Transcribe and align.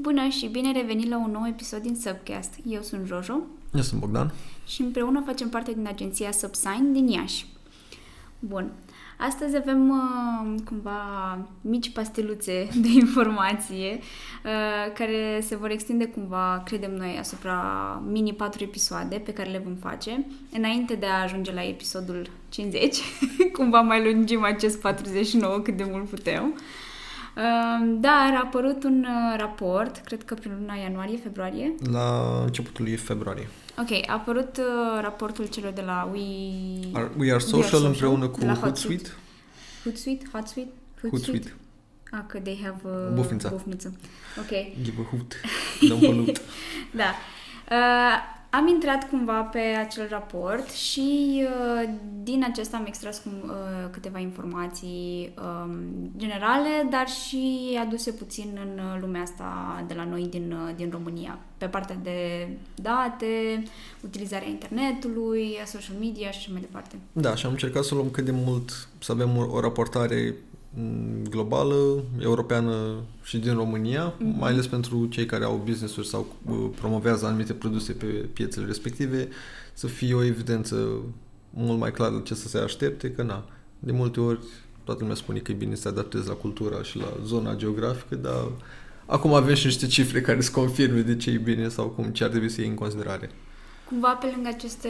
Bună 0.00 0.28
și 0.28 0.46
bine 0.46 0.72
revenit 0.72 1.08
la 1.08 1.18
un 1.18 1.30
nou 1.30 1.46
episod 1.46 1.82
din 1.82 1.94
Subcast. 1.94 2.54
Eu 2.66 2.82
sunt 2.82 3.06
Jojo 3.06 3.40
Eu 3.74 3.80
sunt 3.80 4.00
Bogdan. 4.00 4.32
și 4.66 4.82
împreună 4.82 5.22
facem 5.26 5.48
parte 5.48 5.72
din 5.72 5.86
agenția 5.86 6.30
Subsign 6.30 6.92
din 6.92 7.08
Iași. 7.08 7.46
Bun. 8.38 8.72
Astăzi 9.18 9.56
avem 9.56 9.88
uh, 9.88 10.60
cumva 10.64 10.98
mici 11.60 11.92
pasteluțe 11.92 12.68
de 12.82 12.88
informație 12.88 13.98
uh, 14.44 14.92
care 14.94 15.40
se 15.42 15.56
vor 15.56 15.70
extinde 15.70 16.06
cumva, 16.06 16.62
credem 16.64 16.94
noi, 16.94 17.16
asupra 17.18 17.54
mini 18.10 18.34
patru 18.34 18.62
episoade 18.64 19.16
pe 19.16 19.32
care 19.32 19.50
le 19.50 19.62
vom 19.64 19.74
face 19.74 20.26
înainte 20.52 20.94
de 20.94 21.06
a 21.06 21.22
ajunge 21.22 21.52
la 21.52 21.64
episodul 21.64 22.26
50. 22.48 22.96
cumva 23.56 23.80
mai 23.80 24.12
lungim 24.12 24.42
acest 24.42 24.80
49 24.80 25.58
cât 25.58 25.76
de 25.76 25.86
mult 25.90 26.08
putem. 26.08 26.54
Uh, 27.40 27.96
dar 28.00 28.34
a 28.34 28.40
apărut 28.44 28.84
un 28.84 29.04
uh, 29.08 29.38
raport, 29.38 29.96
cred 30.04 30.24
că 30.24 30.34
prin 30.34 30.52
luna 30.58 30.74
ianuarie-februarie, 30.74 31.74
La 31.90 32.40
începutul 32.44 32.84
lui 32.84 32.96
februarie. 32.96 33.48
Ok, 33.78 33.90
a 34.06 34.12
apărut 34.12 34.56
uh, 34.56 35.00
raportul 35.00 35.46
celor 35.46 35.72
de 35.72 35.80
la 35.80 36.10
We... 36.12 36.20
Are, 36.92 37.10
we 37.18 37.30
Are 37.30 37.38
Social 37.38 37.62
Social, 37.62 37.84
împreună 37.84 38.28
cu 38.28 38.38
de 38.40 38.46
la 38.46 38.54
Hootsuite. 38.54 39.10
Hootsuite? 39.82 40.28
Hotsuite? 40.32 40.70
Hootsuite. 41.00 41.54
Ah, 42.10 42.20
că 42.26 42.38
they 42.38 42.58
have 42.62 42.80
uh, 42.84 43.14
Bufnița. 43.14 43.48
bufniță. 43.48 43.92
Ok, 44.38 44.82
Give 44.82 44.96
a 45.00 45.08
hoot. 45.10 45.34
Dăm 45.88 45.98
pe 45.98 46.06
loot. 46.06 46.40
da. 47.00 47.14
Uh, 47.70 48.38
am 48.50 48.68
intrat 48.68 49.08
cumva 49.08 49.40
pe 49.40 49.58
acel 49.58 50.06
raport 50.08 50.70
și 50.70 51.42
uh, 51.42 51.90
din 52.22 52.44
acesta 52.50 52.76
am 52.76 52.84
extras 52.86 53.18
cum, 53.18 53.32
uh, 53.44 53.90
câteva 53.90 54.18
informații 54.18 55.34
um, 55.38 55.70
generale, 56.16 56.88
dar 56.90 57.08
și 57.08 57.78
aduse 57.80 58.12
puțin 58.12 58.48
în 58.54 58.84
uh, 58.84 59.00
lumea 59.00 59.22
asta 59.22 59.84
de 59.88 59.94
la 59.94 60.04
noi 60.04 60.26
din, 60.30 60.52
uh, 60.52 60.74
din 60.76 60.90
România. 60.90 61.38
Pe 61.58 61.66
partea 61.66 61.96
de 62.02 62.48
date, 62.74 63.62
utilizarea 64.04 64.48
internetului, 64.48 65.58
a 65.62 65.64
social 65.64 65.96
media 66.00 66.30
și 66.30 66.38
așa 66.38 66.48
mai 66.52 66.60
departe. 66.60 66.96
Da, 67.12 67.34
și 67.34 67.46
am 67.46 67.52
încercat 67.52 67.84
să 67.84 67.94
luăm 67.94 68.10
cât 68.10 68.24
de 68.24 68.34
mult, 68.34 68.88
să 68.98 69.12
avem 69.12 69.36
o, 69.36 69.46
o 69.50 69.60
raportare 69.60 70.34
m, 70.49 70.49
globală, 71.30 72.02
europeană 72.20 73.02
și 73.22 73.38
din 73.38 73.54
România, 73.54 74.14
Mhm. 74.18 74.38
mai 74.38 74.50
ales 74.50 74.66
pentru 74.66 75.06
cei 75.06 75.26
care 75.26 75.44
au 75.44 75.62
business-uri 75.64 76.06
sau 76.06 76.26
uh, 76.46 76.70
promovează 76.76 77.26
anumite 77.26 77.52
produse 77.52 77.92
pe 77.92 78.06
piețele 78.06 78.66
respective, 78.66 79.28
să 79.72 79.86
fie 79.86 80.14
o 80.14 80.24
evidență 80.24 80.88
mult 81.50 81.78
mai 81.78 81.92
clară 81.92 82.18
ce 82.24 82.34
să 82.34 82.48
se 82.48 82.58
aștepte, 82.58 83.10
că 83.10 83.22
na, 83.22 83.44
de 83.78 83.92
multe 83.92 84.20
ori 84.20 84.38
toată 84.84 85.00
lumea 85.00 85.16
spune 85.16 85.38
că 85.38 85.52
e 85.52 85.54
bine 85.54 85.74
să 85.74 85.82
te 85.82 85.88
adaptezi 85.88 86.28
la 86.28 86.34
cultura 86.34 86.82
și 86.82 86.98
la 86.98 87.12
zona 87.24 87.54
geografică, 87.54 88.14
dar 88.14 88.48
acum 89.06 89.32
avem 89.34 89.54
și 89.54 89.66
niște 89.66 89.86
cifre 89.86 90.20
care 90.20 90.40
să 90.40 90.50
confirme 90.50 91.00
de 91.00 91.16
ce 91.16 91.30
e 91.30 91.36
bine 91.36 91.68
sau 91.68 91.86
cum 91.86 92.04
ce 92.04 92.24
ar 92.24 92.30
trebui 92.30 92.48
să 92.48 92.60
iei 92.60 92.70
în 92.70 92.76
considerare. 92.76 93.30
Cumva 93.88 94.08
pe 94.12 94.32
lângă 94.34 94.48
aceste 94.48 94.88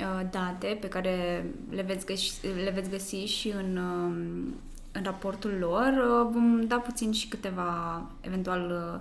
uh, 0.00 0.28
date 0.30 0.78
pe 0.80 0.86
care 0.88 1.46
le 1.70 1.82
veți 1.82 2.06
găsi, 2.06 2.40
le 2.64 2.70
veți 2.74 2.90
găsi 2.90 3.16
și 3.16 3.48
în, 3.48 3.76
um, 3.76 4.54
în 4.92 5.02
raportul 5.02 5.56
lor, 5.60 5.92
uh, 5.92 6.28
vom 6.32 6.66
da 6.66 6.76
puțin 6.76 7.12
și 7.12 7.28
câteva 7.28 8.02
eventual 8.20 8.92
uh, 8.94 9.00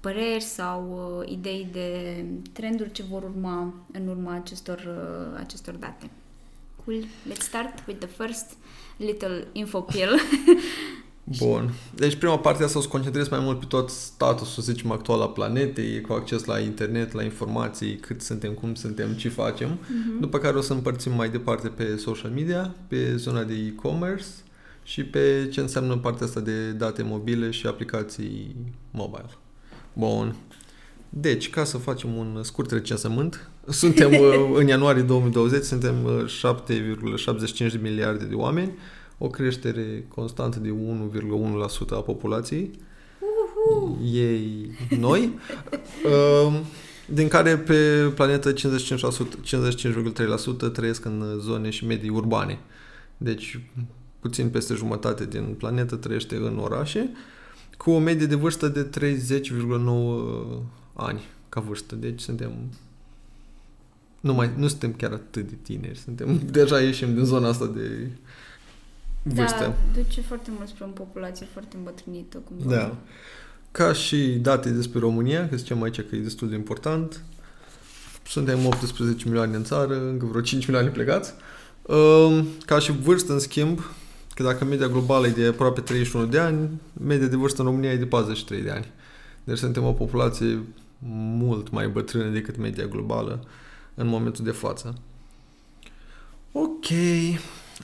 păreri 0.00 0.42
sau 0.42 1.10
uh, 1.20 1.30
idei 1.30 1.68
de 1.72 2.24
trenduri 2.52 2.92
ce 2.92 3.02
vor 3.10 3.22
urma 3.22 3.74
în 3.92 4.08
urma 4.08 4.34
acestor, 4.34 4.78
uh, 4.78 5.38
acestor 5.40 5.74
date. 5.74 6.10
Cool. 6.84 7.04
Let's 7.30 7.42
start 7.42 7.84
with 7.86 8.06
the 8.06 8.24
first 8.24 8.46
little 8.96 9.46
info 9.52 9.80
pill. 9.80 10.10
Bun. 11.38 11.70
Deci 11.94 12.14
prima 12.14 12.38
parte 12.38 12.64
asta 12.64 12.78
o 12.78 12.82
să 12.82 12.88
concentrez 12.88 13.28
mai 13.28 13.40
mult 13.40 13.58
pe 13.58 13.64
tot 13.68 13.90
statusul, 13.90 14.62
să 14.62 14.72
zicem, 14.72 14.90
actual 14.90 15.20
al 15.20 15.28
planetei, 15.28 16.00
cu 16.00 16.12
acces 16.12 16.44
la 16.44 16.58
internet, 16.58 17.12
la 17.12 17.22
informații, 17.22 17.96
cât 17.96 18.22
suntem, 18.22 18.52
cum 18.52 18.74
suntem, 18.74 19.12
ce 19.12 19.28
facem. 19.28 19.68
Mhm. 19.68 20.20
După 20.20 20.38
care 20.38 20.56
o 20.56 20.60
să 20.60 20.72
împărțim 20.72 21.12
mai 21.12 21.30
departe 21.30 21.68
pe 21.68 21.96
social 21.96 22.30
media, 22.30 22.74
pe 22.88 23.16
zona 23.16 23.42
de 23.42 23.54
e-commerce 23.54 24.26
și 24.82 25.04
pe 25.04 25.48
ce 25.52 25.60
înseamnă 25.60 25.96
partea 25.96 26.26
asta 26.26 26.40
de 26.40 26.70
date 26.70 27.02
mobile 27.02 27.50
și 27.50 27.66
aplicații 27.66 28.56
mobile. 28.90 29.30
Bun. 29.92 30.36
Deci, 31.08 31.50
ca 31.50 31.64
să 31.64 31.78
facem 31.78 32.16
un 32.16 32.42
scurt 32.42 32.70
recensământ, 32.70 33.50
suntem 33.68 34.12
uh, 34.20 34.50
în 34.54 34.66
ianuarie 34.66 35.02
2020, 35.02 35.64
suntem 35.64 35.94
uh, 36.04 36.24
7,75 37.56 37.56
de 37.56 37.78
miliarde 37.82 38.24
de 38.24 38.34
oameni, 38.34 38.72
o 39.18 39.28
creștere 39.28 40.04
constantă 40.08 40.58
de 40.58 40.68
1,1% 40.68 40.72
a 41.90 42.00
populației. 42.00 42.70
Ei 44.12 44.70
noi. 44.98 45.38
Uh, 46.04 46.60
din 47.18 47.28
care 47.28 47.56
pe 47.56 48.12
planetă 48.14 48.52
55%, 48.52 48.56
55,3% 48.56 48.62
trăiesc 50.72 51.04
în 51.04 51.38
zone 51.40 51.70
și 51.70 51.86
medii 51.86 52.08
urbane. 52.08 52.58
Deci 53.16 53.60
puțin 54.20 54.50
peste 54.50 54.74
jumătate 54.74 55.26
din 55.26 55.54
planetă 55.58 55.96
trăiește 55.96 56.36
în 56.36 56.58
orașe, 56.58 57.10
cu 57.76 57.90
o 57.90 57.98
medie 57.98 58.26
de 58.26 58.34
vârstă 58.34 58.68
de 58.68 58.88
30,9 58.98 60.62
ani 60.94 61.20
ca 61.48 61.60
vârstă. 61.60 61.94
Deci 61.94 62.20
suntem 62.20 62.52
nu, 64.20 64.34
mai, 64.34 64.50
nu 64.56 64.68
suntem 64.68 64.92
chiar 64.92 65.12
atât 65.12 65.48
de 65.48 65.54
tineri, 65.62 65.98
suntem 65.98 66.40
deja 66.50 66.80
ieșim 66.80 67.14
din 67.14 67.24
zona 67.24 67.48
asta 67.48 67.66
de 67.66 68.08
vârstă. 69.22 69.64
Da, 69.64 70.00
duce 70.00 70.20
foarte 70.20 70.50
mult 70.56 70.68
spre 70.68 70.84
o 70.84 70.88
populație 70.88 71.46
foarte 71.52 71.76
îmbătrânită. 71.76 72.38
Cumva. 72.38 72.74
Da. 72.74 72.96
Ca 73.72 73.92
și 73.92 74.38
date 74.42 74.70
despre 74.70 74.98
România, 74.98 75.48
că 75.48 75.56
zicem 75.56 75.82
aici 75.82 76.00
că 76.00 76.16
e 76.16 76.18
destul 76.18 76.48
de 76.48 76.54
important, 76.54 77.22
suntem 78.26 78.66
18 78.66 79.24
milioane 79.26 79.56
în 79.56 79.64
țară, 79.64 80.08
încă 80.08 80.26
vreo 80.26 80.40
5 80.40 80.66
milioane 80.66 80.90
plecați. 80.90 81.32
Um, 81.82 82.46
Ca 82.64 82.78
și 82.78 82.92
vârstă, 82.92 83.32
în 83.32 83.38
schimb, 83.38 83.80
că 84.40 84.46
dacă 84.46 84.64
media 84.64 84.88
globală 84.88 85.26
e 85.26 85.30
de 85.30 85.46
aproape 85.46 85.80
31 85.80 86.26
de 86.26 86.38
ani, 86.38 86.80
media 87.04 87.26
de 87.26 87.36
vârstă 87.36 87.60
în 87.60 87.66
România 87.66 87.92
e 87.92 87.96
de 87.96 88.06
43 88.06 88.62
de 88.62 88.70
ani. 88.70 88.86
Deci 89.44 89.58
suntem 89.58 89.84
o 89.84 89.92
populație 89.92 90.62
mult 91.38 91.70
mai 91.70 91.88
bătrână 91.88 92.30
decât 92.30 92.56
media 92.56 92.86
globală 92.86 93.44
în 93.94 94.06
momentul 94.06 94.44
de 94.44 94.50
față. 94.50 94.94
Ok. 96.52 96.86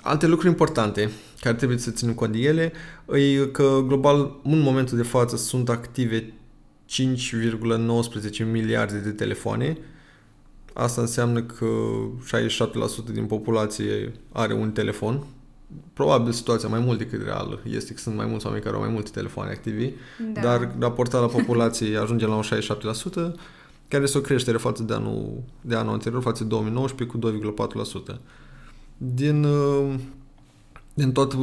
Alte 0.03 0.27
lucruri 0.27 0.51
importante 0.51 1.11
care 1.41 1.57
trebuie 1.57 1.79
să 1.79 1.91
ținem 1.91 2.15
cont 2.15 2.33
de 2.33 2.39
ele 2.39 2.73
e 3.13 3.47
că 3.47 3.83
global 3.87 4.37
în 4.43 4.61
momentul 4.61 4.97
de 4.97 5.03
față 5.03 5.37
sunt 5.37 5.69
active 5.69 6.33
5,19 6.89 8.51
miliarde 8.51 8.99
de 8.99 9.11
telefoane. 9.11 9.79
Asta 10.73 11.01
înseamnă 11.01 11.43
că 11.43 11.67
67% 13.11 13.13
din 13.13 13.27
populație 13.27 14.13
are 14.33 14.55
un 14.55 14.73
telefon. 14.73 15.27
Probabil 15.93 16.33
situația 16.33 16.69
mai 16.69 16.81
mult 16.81 16.99
decât 16.99 17.23
reală 17.23 17.61
este 17.71 17.93
că 17.93 18.01
sunt 18.01 18.17
mai 18.17 18.27
mulți 18.27 18.47
oameni 18.47 18.65
care 18.65 18.77
au 18.77 18.83
mai 18.83 18.91
multe 18.91 19.11
telefoane 19.11 19.51
activi, 19.51 19.91
Da. 20.33 20.41
dar 20.41 20.75
raportat 20.79 21.21
la 21.21 21.27
populație 21.27 21.97
ajunge 22.03 22.27
la 22.27 22.35
un 22.35 22.43
67%, 22.43 23.35
care 23.89 24.03
este 24.03 24.19
o 24.19 24.21
creștere 24.21 24.57
față 24.57 24.83
de 24.83 24.95
anul, 24.95 25.43
de 25.61 25.75
anul 25.75 25.93
anterior, 25.93 26.23
față 26.23 26.43
de 26.43 26.49
2019, 26.49 27.19
cu 27.19 27.19
2,4%. 28.13 28.21
Din, 28.97 29.45
uh, 29.45 29.95
din 30.95 31.13
toată 31.13 31.37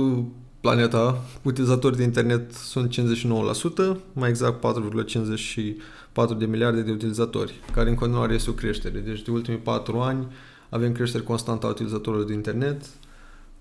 planeta, 0.62 1.22
utilizatorii 1.42 1.98
de 1.98 2.04
internet 2.04 2.52
sunt 2.52 2.90
59%, 2.90 3.98
mai 4.14 4.30
exact 4.30 4.60
4,54 4.60 6.38
de 6.38 6.46
miliarde 6.46 6.82
de 6.82 6.92
utilizatori, 6.92 7.54
care 7.74 7.90
în 7.90 7.96
continuare 7.96 8.34
este 8.34 8.50
o 8.50 8.54
creștere. 8.54 9.00
Deci 9.00 9.22
de 9.22 9.32
ultimii 9.32 9.60
4 9.60 10.00
ani 10.00 10.28
avem 10.70 10.92
creștere 10.92 11.24
constantă 11.24 11.66
a 11.66 11.70
utilizatorilor 11.70 12.26
de 12.26 12.34
internet, 12.34 12.86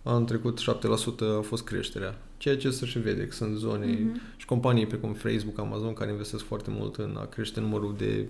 anul 0.02 0.24
trecut 0.24 0.58
7% 0.60 1.38
a 1.38 1.42
fost 1.42 1.64
creșterea. 1.64 2.14
Ceea 2.36 2.56
ce 2.56 2.70
se 2.70 2.86
și 2.86 2.98
vede, 2.98 3.26
că 3.26 3.34
sunt 3.34 3.56
zone 3.56 3.86
Mhm. 3.86 4.20
și 4.36 4.46
companii 4.46 4.86
precum 4.86 5.12
Facebook, 5.12 5.58
Amazon, 5.58 5.92
care 5.92 6.10
investesc 6.10 6.44
foarte 6.44 6.70
mult 6.70 6.96
în 6.96 7.16
a 7.20 7.24
crește 7.24 7.60
numărul 7.60 7.94
de 7.98 8.28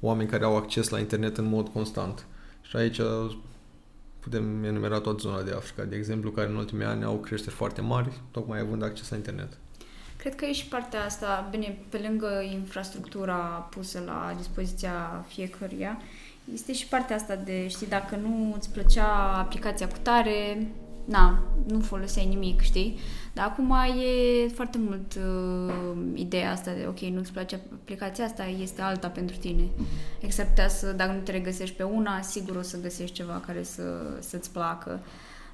oameni 0.00 0.28
care 0.28 0.44
au 0.44 0.56
acces 0.56 0.88
la 0.88 0.98
internet 0.98 1.36
în 1.36 1.44
mod 1.48 1.68
constant. 1.68 2.26
Și 2.62 2.76
aici 2.76 3.00
putem 4.20 4.64
enumera 4.64 5.00
toată 5.00 5.18
zona 5.18 5.42
de 5.42 5.50
Africa, 5.52 5.82
de 5.84 5.96
exemplu, 5.96 6.30
care 6.30 6.48
în 6.48 6.56
ultimii 6.56 6.84
ani 6.86 7.04
au 7.04 7.14
creșteri 7.16 7.54
foarte 7.54 7.80
mari, 7.80 8.20
tocmai 8.30 8.60
având 8.60 8.82
acces 8.82 9.10
la 9.10 9.16
internet. 9.16 9.48
Cred 10.16 10.34
că 10.34 10.44
e 10.44 10.52
și 10.52 10.66
partea 10.66 11.04
asta, 11.04 11.48
bine, 11.50 11.78
pe 11.88 11.98
lângă 12.08 12.28
infrastructura 12.52 13.34
pusă 13.70 14.02
la 14.06 14.34
dispoziția 14.36 15.24
fiecăruia, 15.28 16.00
este 16.54 16.72
și 16.72 16.86
partea 16.86 17.16
asta 17.16 17.36
de, 17.36 17.68
știi, 17.68 17.86
dacă 17.86 18.16
nu 18.16 18.54
îți 18.56 18.70
plăcea 18.72 19.38
aplicația 19.38 19.88
cu 19.88 19.96
tare, 20.02 20.66
na, 21.04 21.42
nu 21.66 21.80
foloseai 21.80 22.26
nimic, 22.26 22.60
știi? 22.60 22.98
Dar 23.32 23.46
acum 23.46 23.74
e 24.02 24.48
foarte 24.48 24.78
mult 24.78 25.14
uh, 25.14 25.96
ideea 26.14 26.50
asta 26.50 26.72
de, 26.72 26.86
ok, 26.88 26.98
nu-ți 26.98 27.32
place 27.32 27.60
aplicația 27.72 28.24
asta, 28.24 28.44
este 28.44 28.82
alta 28.82 29.08
pentru 29.08 29.36
tine. 29.36 29.68
Except 30.20 30.70
să, 30.70 30.92
dacă 30.92 31.12
nu 31.12 31.20
te 31.20 31.32
regăsești 31.32 31.76
pe 31.76 31.82
una, 31.82 32.20
sigur 32.20 32.56
o 32.56 32.62
să 32.62 32.80
găsești 32.80 33.14
ceva 33.14 33.42
care 33.46 33.62
să, 33.62 33.82
să-ți 34.20 34.50
placă. 34.50 35.00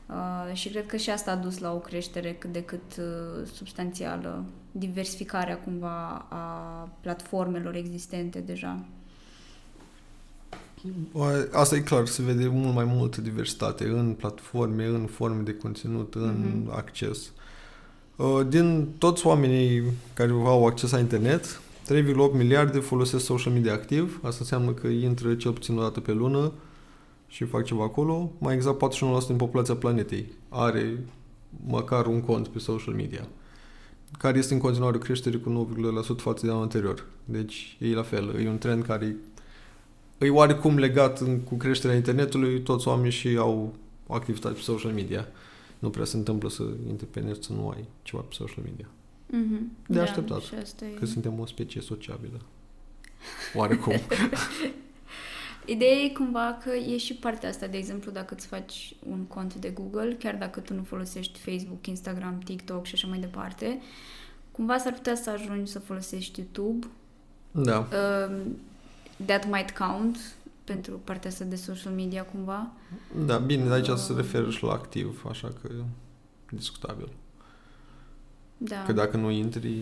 Uh, 0.06 0.54
și 0.54 0.68
cred 0.68 0.86
că 0.86 0.96
și 0.96 1.10
asta 1.10 1.30
a 1.30 1.36
dus 1.36 1.58
la 1.58 1.72
o 1.72 1.78
creștere 1.78 2.32
cât 2.32 2.52
de 2.52 2.62
cât 2.62 2.96
uh, 2.98 3.46
substanțială, 3.52 4.44
diversificarea 4.72 5.58
cumva 5.58 6.26
a 6.28 6.88
platformelor 7.00 7.74
existente 7.74 8.38
deja. 8.38 8.84
Asta 11.52 11.76
e 11.76 11.80
clar, 11.80 12.06
se 12.06 12.22
vede 12.22 12.48
mult 12.48 12.74
mai 12.74 12.84
multă 12.84 13.20
diversitate 13.20 13.84
în 13.84 14.14
platforme, 14.18 14.84
în 14.84 15.06
forme 15.06 15.42
de 15.42 15.54
conținut, 15.54 16.14
în 16.14 16.34
mm-hmm. 16.34 16.74
acces. 16.74 17.30
Uh, 18.16 18.40
din 18.48 18.88
toți 18.98 19.26
oamenii 19.26 19.82
care 20.14 20.30
au 20.30 20.66
acces 20.66 20.90
la 20.90 20.98
internet, 20.98 21.60
3,8 21.92 22.32
miliarde 22.32 22.78
folosesc 22.78 23.24
social 23.24 23.52
media 23.52 23.72
activ. 23.72 24.20
Asta 24.22 24.38
înseamnă 24.40 24.70
că 24.70 24.86
intră 24.86 25.34
cel 25.34 25.52
puțin 25.52 25.78
o 25.78 25.80
dată 25.80 26.00
pe 26.00 26.12
lună 26.12 26.52
și 27.28 27.44
fac 27.44 27.64
ceva 27.64 27.82
acolo. 27.82 28.32
Mai 28.38 28.54
exact 28.54 28.82
41% 29.24 29.26
din 29.26 29.36
populația 29.36 29.74
planetei 29.74 30.32
are 30.48 31.04
măcar 31.66 32.06
un 32.06 32.20
cont 32.20 32.48
pe 32.48 32.58
social 32.58 32.94
media 32.94 33.28
care 34.18 34.38
este 34.38 34.54
în 34.54 34.60
continuare 34.60 34.96
o 34.96 34.98
creștere 34.98 35.36
cu 35.36 35.68
9,1% 36.16 36.16
față 36.16 36.46
de 36.46 36.50
anul 36.50 36.62
anterior. 36.62 37.06
Deci 37.24 37.76
e 37.80 37.94
la 37.94 38.02
fel, 38.02 38.34
e 38.44 38.48
un 38.48 38.58
trend 38.58 38.84
care 38.84 39.16
e 40.26 40.30
oarecum 40.30 40.78
legat 40.78 41.18
în, 41.18 41.40
cu 41.40 41.54
creșterea 41.54 41.96
internetului, 41.96 42.62
toți 42.62 42.88
oamenii 42.88 43.10
și 43.10 43.36
au 43.38 43.74
o 44.06 44.14
activitate 44.14 44.54
pe 44.54 44.60
social 44.60 44.92
media. 44.92 45.28
Nu 45.78 45.90
prea 45.90 46.04
se 46.04 46.16
întâmplă 46.16 46.48
să 46.48 46.62
intri 46.88 47.06
pe 47.06 47.20
net 47.20 47.42
să 47.42 47.52
nu 47.52 47.68
ai 47.68 47.84
ceva 48.02 48.22
pe 48.22 48.34
social 48.34 48.64
media. 48.64 48.86
Mm-hmm. 48.86 49.86
De 49.86 49.96
da, 49.96 50.02
așteptat, 50.02 50.40
și 50.40 50.54
asta 50.54 50.84
e... 50.84 50.88
că 50.88 51.06
suntem 51.06 51.40
o 51.40 51.46
specie 51.46 51.80
sociabilă. 51.80 52.40
Oarecum. 53.54 53.92
Ideea 55.64 55.90
e 55.90 56.08
cumva 56.08 56.58
că 56.64 56.70
e 56.70 56.96
și 56.96 57.14
partea 57.14 57.48
asta, 57.48 57.66
de 57.66 57.76
exemplu, 57.76 58.10
dacă 58.10 58.34
îți 58.34 58.46
faci 58.46 58.94
un 59.08 59.18
cont 59.18 59.54
de 59.54 59.68
Google, 59.68 60.16
chiar 60.18 60.36
dacă 60.36 60.60
tu 60.60 60.74
nu 60.74 60.82
folosești 60.82 61.38
Facebook, 61.38 61.86
Instagram, 61.86 62.38
TikTok 62.38 62.86
și 62.86 62.94
așa 62.94 63.06
mai 63.06 63.18
departe, 63.18 63.80
cumva 64.52 64.78
s-ar 64.78 64.92
putea 64.92 65.14
să 65.14 65.30
ajungi 65.30 65.70
să 65.70 65.78
folosești 65.78 66.40
YouTube. 66.40 66.86
da. 67.50 67.78
Uh, 67.78 68.46
that 69.26 69.50
might 69.50 69.70
count 69.70 70.16
pentru 70.64 71.00
partea 71.04 71.30
asta 71.30 71.44
de 71.44 71.56
social 71.56 71.92
media 71.92 72.24
cumva. 72.24 72.70
Da, 73.26 73.36
bine, 73.36 73.64
de 73.64 73.72
aici 73.72 73.88
se 73.88 74.12
referă 74.12 74.50
și 74.50 74.64
la 74.64 74.72
activ, 74.72 75.24
așa 75.28 75.48
că 75.48 75.68
e 75.72 75.82
discutabil. 76.50 77.08
Da. 78.56 78.82
Că 78.82 78.92
dacă 78.92 79.16
nu 79.16 79.30
intri... 79.30 79.78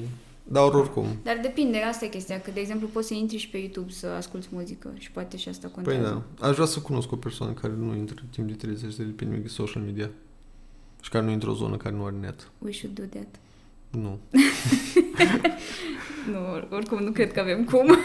Dar 0.51 0.73
oricum. 0.73 1.07
Dar 1.23 1.39
depinde, 1.43 1.79
asta 1.79 2.05
e 2.05 2.09
chestia, 2.09 2.41
că 2.41 2.51
de 2.51 2.61
exemplu 2.61 2.87
poți 2.87 3.07
să 3.07 3.15
intri 3.15 3.37
și 3.37 3.49
pe 3.49 3.57
YouTube 3.57 3.91
să 3.91 4.07
asculti 4.07 4.49
muzică 4.51 4.93
și 4.99 5.11
poate 5.11 5.37
și 5.37 5.49
asta 5.49 5.69
contează. 5.69 6.01
Păi 6.01 6.23
da. 6.39 6.49
Aș 6.49 6.55
vrea 6.55 6.67
să 6.67 6.81
cunosc 6.81 7.13
o 7.13 7.17
persoană 7.17 7.53
care 7.53 7.73
nu 7.73 7.95
intră 7.95 8.23
timp 8.31 8.49
de 8.49 8.55
30 8.55 8.83
de 8.83 8.89
zile 8.89 9.13
pe 9.17 9.25
nimic 9.25 9.43
de 9.43 9.49
social 9.49 9.83
media. 9.83 10.11
Și 11.01 11.11
care 11.11 11.25
nu 11.25 11.31
intră 11.31 11.51
o 11.51 11.55
zonă 11.55 11.77
care 11.77 11.95
nu 11.95 12.05
are 12.05 12.17
net. 12.21 12.51
We 12.59 12.73
should 12.73 12.99
do 12.99 13.05
that. 13.05 13.41
Nu. 13.91 14.19
Nu, 16.31 16.77
oricum 16.77 17.03
nu 17.03 17.11
cred 17.11 17.33
că 17.33 17.41
avem 17.41 17.65
cum. 17.65 17.87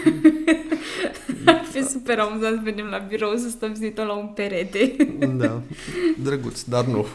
Ar 1.45 1.63
fi 1.71 1.83
super 1.83 2.19
amuzant 2.19 2.55
să 2.55 2.61
venim 2.63 2.85
la 2.85 2.97
birou 2.97 3.35
să 3.35 3.49
stăm 3.49 3.73
zi 3.73 3.93
la 3.95 4.13
un 4.13 4.27
perete. 4.27 4.95
Da. 5.37 5.61
Drăguț, 6.23 6.61
dar 6.61 6.85
nu. 6.85 7.05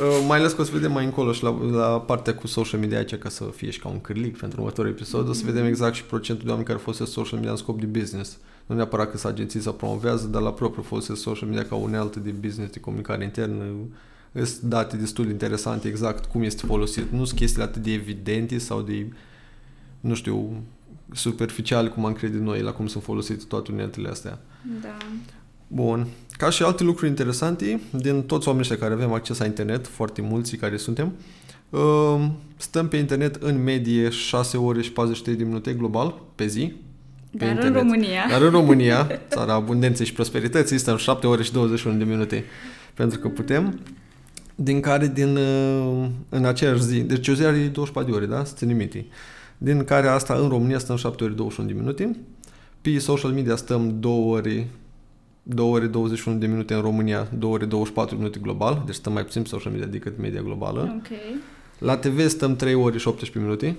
Uh, 0.00 0.24
mai 0.26 0.38
ales 0.38 0.52
că 0.52 0.60
o 0.60 0.64
să 0.64 0.70
vedem 0.72 0.92
mai 0.92 1.04
încolo 1.04 1.32
și 1.32 1.42
la, 1.42 1.58
la 1.70 2.00
partea 2.00 2.34
cu 2.34 2.46
social 2.46 2.80
media 2.80 2.98
aici 2.98 3.14
ca 3.14 3.28
să 3.28 3.44
fie 3.44 3.70
și 3.70 3.80
ca 3.80 3.88
un 3.88 4.00
cârlic 4.00 4.38
pentru 4.38 4.60
următorul 4.60 4.90
episod. 4.90 5.28
O 5.28 5.32
să 5.32 5.42
vedem 5.44 5.64
exact 5.64 5.94
și 5.94 6.04
procentul 6.04 6.44
de 6.44 6.50
oameni 6.50 6.68
care 6.68 6.78
folosesc 6.78 7.12
social 7.12 7.38
media 7.38 7.50
în 7.50 7.56
scop 7.56 7.80
de 7.80 7.86
business. 7.86 8.38
Nu 8.66 8.74
neapărat 8.74 9.10
că 9.10 9.16
sunt 9.16 9.32
agenții 9.32 9.60
să 9.60 9.70
promovează, 9.70 10.26
dar 10.26 10.42
la 10.42 10.52
propriu 10.52 10.82
folosesc 10.82 11.20
social 11.20 11.48
media 11.48 11.64
ca 11.64 11.74
unealtă 11.74 12.18
de 12.18 12.30
business, 12.30 12.72
de 12.72 12.80
comunicare 12.80 13.24
internă. 13.24 13.64
Sunt 14.32 14.60
date 14.60 14.96
destul 14.96 15.24
de 15.24 15.30
interesante 15.30 15.88
exact 15.88 16.24
cum 16.24 16.42
este 16.42 16.66
folosit. 16.66 17.10
Nu 17.10 17.24
sunt 17.24 17.38
chestiile 17.38 17.64
atât 17.64 17.82
de 17.82 17.92
evidente 17.92 18.58
sau 18.58 18.80
de, 18.80 19.08
nu 20.06 20.14
știu, 20.14 20.62
superficiale 21.12 21.88
cum 21.88 22.04
am 22.04 22.12
crede 22.12 22.38
noi 22.38 22.60
la 22.60 22.72
cum 22.72 22.86
sunt 22.86 23.02
folosite 23.02 23.44
toate 23.48 23.72
uneltele 23.72 24.08
astea. 24.08 24.38
Da. 24.82 24.96
Bun. 25.66 26.06
Ca 26.30 26.50
și 26.50 26.62
alte 26.62 26.82
lucruri 26.82 27.10
interesante, 27.10 27.80
din 27.90 28.22
toți 28.22 28.48
oamenii 28.48 28.70
ăștia 28.70 28.86
care 28.86 29.02
avem 29.02 29.12
acces 29.12 29.38
la 29.38 29.44
internet, 29.44 29.86
foarte 29.86 30.20
mulți 30.20 30.56
care 30.56 30.76
suntem, 30.76 31.12
uh, 31.70 32.28
stăm 32.56 32.88
pe 32.88 32.96
internet 32.96 33.34
în 33.34 33.62
medie 33.62 34.08
6 34.08 34.56
ore 34.56 34.82
și 34.82 34.92
43 34.92 35.36
de 35.36 35.44
minute 35.44 35.72
global 35.72 36.14
pe 36.34 36.46
zi. 36.46 36.72
Pe 37.30 37.44
Dar 37.44 37.48
în 37.48 37.54
internet. 37.54 37.80
România. 37.80 38.26
Dar 38.30 38.42
în 38.42 38.50
România, 38.50 39.20
țara 39.28 39.52
abundenței 39.52 40.06
și 40.06 40.12
prosperității, 40.12 40.78
stăm 40.78 40.96
7 40.96 41.26
ore 41.26 41.42
și 41.42 41.52
21 41.52 41.98
de 41.98 42.04
minute 42.04 42.44
pentru 42.94 43.18
că 43.18 43.28
putem. 43.28 43.80
Din 44.54 44.80
care 44.80 45.06
din, 45.06 45.36
uh, 45.36 46.06
în 46.28 46.44
aceeași 46.44 46.82
zi, 46.82 47.00
deci 47.00 47.28
o 47.28 47.32
zi 47.32 47.44
are 47.44 47.56
24 47.56 48.10
de 48.10 48.16
ore, 48.16 48.26
da? 48.26 48.44
Să 48.44 48.52
ținem 48.56 48.76
minte. 48.76 49.06
Din 49.58 49.84
care 49.84 50.08
asta 50.08 50.34
în 50.34 50.48
România 50.48 50.78
stăm 50.78 50.96
7 50.96 51.24
ore 51.24 51.32
21 51.32 51.68
de 51.68 51.74
minute. 51.74 52.16
Pe 52.80 52.98
social 52.98 53.30
media 53.30 53.56
stăm 53.56 54.00
2 54.00 54.12
ore 54.26 54.68
2 55.42 55.66
ore 55.70 55.86
21 55.86 56.38
de 56.38 56.46
minute 56.46 56.74
în 56.74 56.80
România, 56.80 57.28
2 57.38 57.50
ore 57.50 57.64
24 57.64 58.14
de 58.14 58.20
minute 58.22 58.38
global, 58.42 58.82
deci 58.86 58.94
stăm 58.94 59.12
mai 59.12 59.24
puțin 59.24 59.42
pe 59.42 59.48
social 59.48 59.72
media 59.72 59.86
decât 59.86 60.18
media 60.18 60.40
globală. 60.42 60.94
Ok. 60.98 61.06
La 61.78 61.96
TV 61.96 62.28
stăm 62.28 62.56
3 62.56 62.74
ore 62.74 62.98
și 62.98 63.08
18 63.08 63.38
minute. 63.38 63.76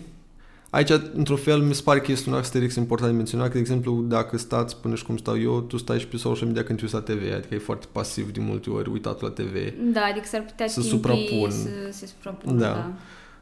Aici, 0.70 0.90
într-un 1.14 1.38
fel, 1.38 1.62
mi 1.62 1.74
se 1.76 1.82
pare 1.84 2.00
că 2.00 2.12
este 2.12 2.30
un 2.30 2.36
asterix 2.36 2.76
important 2.76 3.10
de 3.12 3.16
menționat, 3.16 3.48
că, 3.48 3.54
de 3.54 3.60
exemplu, 3.60 4.04
dacă 4.08 4.38
stați 4.38 4.78
până 4.78 4.96
și 4.96 5.06
cum 5.06 5.18
stau 5.18 5.42
eu, 5.42 5.62
tu 5.62 5.78
stai 5.78 6.00
și 6.00 6.08
pe 6.08 6.18
social 6.18 6.48
media 6.48 6.64
când 6.64 6.78
te 6.78 6.84
uiți 6.84 6.96
la 6.96 7.02
TV, 7.02 7.34
adică 7.36 7.54
e 7.56 7.58
foarte 7.58 7.86
pasiv 7.92 8.32
de 8.32 8.40
multe 8.42 8.70
ori 8.70 8.90
uitat 8.90 9.22
la 9.22 9.30
TV. 9.30 9.56
Da, 9.94 10.02
adică 10.12 10.26
s-ar 10.28 10.42
putea 10.42 10.68
Să 10.68 10.74
timpii 10.82 10.90
suprapun. 10.98 11.52
să 11.52 11.70
se 11.92 12.06
suprapună, 12.06 12.60
Da. 12.60 12.68
da. 12.68 12.92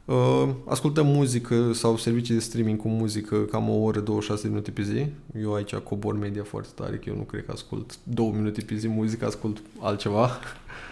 Uh, 0.06 0.50
ascultăm 0.68 1.06
muzică 1.08 1.74
sau 1.74 1.98
servicii 1.98 2.34
de 2.34 2.40
streaming 2.40 2.80
cu 2.82 2.88
muzică 2.88 3.38
cam 3.38 3.70
o 3.70 3.74
oră, 3.74 4.00
26 4.00 4.42
de 4.42 4.48
minute 4.48 4.72
pe 4.72 4.82
zi. 4.82 5.06
Eu 5.42 5.54
aici 5.54 5.76
cobor 5.76 6.18
media 6.18 6.44
foarte 6.44 6.70
tare, 6.76 6.96
că 6.98 7.04
eu 7.10 7.16
nu 7.16 7.22
cred 7.22 7.46
că 7.46 7.52
ascult 7.52 7.98
2 8.04 8.32
minute 8.36 8.62
pe 8.62 8.76
zi 8.76 8.88
muzică, 8.88 9.26
ascult 9.26 9.62
altceva. 9.80 10.30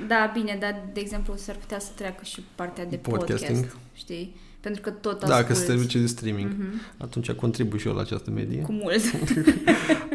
Da, 0.07 0.31
bine, 0.33 0.57
dar, 0.59 0.89
de 0.93 0.99
exemplu, 0.99 1.33
s-ar 1.35 1.55
putea 1.55 1.79
să 1.79 1.89
treacă 1.95 2.23
și 2.23 2.43
partea 2.55 2.85
de 2.85 2.95
Podcasting. 2.95 3.57
podcast, 3.57 3.77
știi? 3.93 4.35
Pentru 4.59 4.81
că 4.81 4.89
tot 4.89 5.19
Da, 5.19 5.25
că 5.27 5.33
asculti. 5.33 5.53
sunt 5.55 5.67
servicii 5.67 5.99
de 5.99 6.05
streaming. 6.05 6.51
Mhm. 6.57 6.81
Atunci 6.97 7.31
contribui 7.31 7.79
și 7.79 7.87
eu 7.87 7.93
la 7.93 8.01
această 8.01 8.31
medie. 8.31 8.61
Cu 8.61 8.71
mult. 8.71 9.01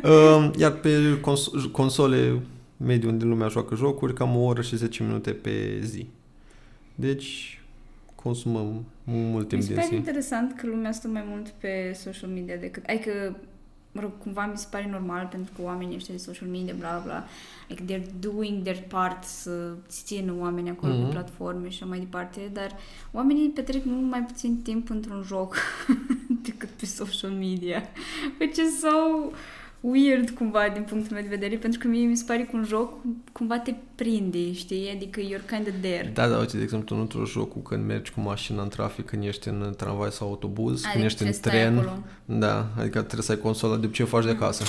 Uh, 0.04 0.50
iar 0.62 0.72
pe 0.72 1.18
cons- 1.20 1.50
console 1.72 2.40
mediu 2.76 3.10
din 3.10 3.28
lumea 3.28 3.48
joacă 3.48 3.74
jocuri, 3.74 4.14
cam 4.14 4.36
o 4.36 4.40
oră 4.44 4.60
și 4.62 4.76
10 4.76 5.02
minute 5.02 5.30
pe 5.30 5.80
zi. 5.84 6.06
Deci 6.94 7.57
consumăm 8.22 8.84
mult 9.04 9.42
Mi 9.42 9.48
timp 9.48 9.62
se 9.62 9.66
din 9.68 9.76
pare 9.76 9.88
zi. 9.88 9.94
interesant 9.94 10.56
că 10.56 10.66
lumea 10.66 10.92
stă 10.92 11.08
mai 11.08 11.24
mult 11.28 11.48
pe 11.48 11.92
social 12.02 12.30
media 12.30 12.56
decât... 12.56 12.84
Adică, 12.86 13.36
mă 13.92 14.00
rog, 14.00 14.10
cumva 14.18 14.46
mi 14.46 14.56
se 14.58 14.66
pare 14.70 14.88
normal 14.90 15.26
pentru 15.30 15.52
că 15.56 15.62
oamenii 15.62 15.96
ăștia 15.96 16.14
de 16.14 16.20
social 16.20 16.48
media, 16.48 16.74
bla 16.78 16.88
bla 16.88 17.02
bla, 17.04 17.24
like 17.68 17.82
they're 17.84 18.18
doing 18.20 18.62
their 18.62 18.82
part 18.88 19.24
să 19.24 19.74
țină 19.88 20.34
oamenii 20.38 20.70
acolo 20.70 20.92
Mhm. 20.92 21.02
pe 21.04 21.12
platforme 21.12 21.68
și 21.68 21.74
așa 21.74 21.86
mai 21.86 21.98
departe, 21.98 22.40
dar 22.52 22.76
oamenii 23.12 23.48
petrec 23.48 23.84
mult 23.84 24.10
mai 24.10 24.22
puțin 24.22 24.60
timp 24.62 24.90
într-un 24.90 25.22
joc 25.26 25.56
decât 26.46 26.68
pe 26.68 26.86
social 26.86 27.30
media, 27.30 27.82
which 28.40 28.56
is 28.56 28.78
so 28.80 29.30
weird 29.80 30.30
cumva 30.30 30.60
din 30.72 30.82
punctul 30.82 31.12
meu 31.14 31.22
de 31.22 31.28
vedere, 31.36 31.56
pentru 31.56 31.78
că 31.78 31.88
mie 31.88 32.06
mi 32.06 32.16
se 32.16 32.24
pare 32.26 32.42
că 32.50 32.56
un 32.56 32.64
joc 32.64 32.92
cumva 33.32 33.58
te 33.58 33.74
prinde, 33.94 34.52
știi? 34.52 34.90
Adică 34.94 35.20
you're 35.20 35.48
kind 35.50 35.66
of 35.68 35.74
there. 35.80 36.10
Da, 36.14 36.28
da, 36.28 36.38
uite, 36.38 36.56
de 36.56 36.62
exemplu, 36.62 37.00
într-un 37.00 37.24
jocul 37.24 37.62
când 37.62 37.86
mergi 37.86 38.10
cu 38.12 38.20
mașina 38.20 38.62
în 38.62 38.68
trafic, 38.68 39.04
când 39.06 39.24
ești 39.24 39.48
în 39.48 39.74
tramvai 39.76 40.10
sau 40.10 40.28
autobuz, 40.28 40.80
când 40.80 40.92
Adică 40.92 41.04
ești 41.06 41.22
în 41.22 41.30
trebuie 41.30 41.32
să 41.32 41.40
stai 41.40 41.52
tren, 41.60 41.76
acolo. 41.78 42.38
da, 42.38 42.68
adică 42.78 42.98
trebuie 42.98 43.22
să 43.22 43.32
ai 43.32 43.38
consola 43.38 43.76
de 43.76 43.88
ce 43.88 44.04
faci 44.04 44.24
de 44.24 44.30
acasă. 44.30 44.64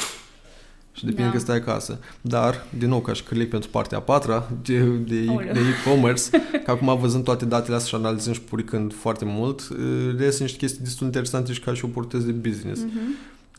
Și 0.94 1.06
depinde 1.06 1.28
Da. 1.30 1.34
că 1.34 1.39
stai 1.39 1.56
acasă. 1.56 2.00
Dar, 2.22 2.66
din 2.78 2.89
nou, 2.89 3.00
ca 3.01 3.13
și 3.13 3.24
click 3.24 3.50
pentru 3.50 3.70
partea 3.70 3.98
a 3.98 4.01
patra 4.01 4.50
de, 4.63 4.80
de, 4.84 5.25
Aoleu. 5.30 5.54
de 5.54 5.60
e-commerce, 5.60 6.24
că 6.66 6.72
acum 6.72 6.98
văzând 7.00 7.24
toate 7.24 7.46
datele 7.46 7.75
astea 7.75 7.89
și 7.98 8.06
analizând 8.06 8.36
și 8.36 8.42
puricând 8.42 8.94
foarte 8.94 9.25
mult, 9.25 9.60
uh, 9.70 9.78
reiese 10.18 10.44
niște 10.44 10.58
chestii 10.58 10.84
destul 10.84 11.00
de 11.00 11.06
interesante 11.06 11.54
și 11.54 11.60
ca 11.60 11.74
și 11.74 11.86
oportunități 11.86 12.34
de 12.34 12.50
business. 12.50 12.82
Mhm. 12.82 13.00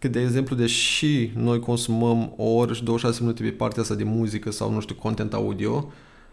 Că, 0.00 0.08
de 0.08 0.20
exemplu, 0.20 0.56
deși 0.56 1.30
noi 1.36 1.58
consumăm 1.60 2.32
o 2.36 2.44
oră 2.54 2.72
și 2.72 2.84
26 2.84 3.20
minute 3.22 3.42
pe 3.42 3.48
partea 3.50 3.82
asta 3.82 3.94
de 3.94 4.04
muzică 4.04 4.50
sau, 4.50 4.72
nu 4.72 4.80
știu, 4.80 4.94
content 4.94 5.32
audio 5.32 5.92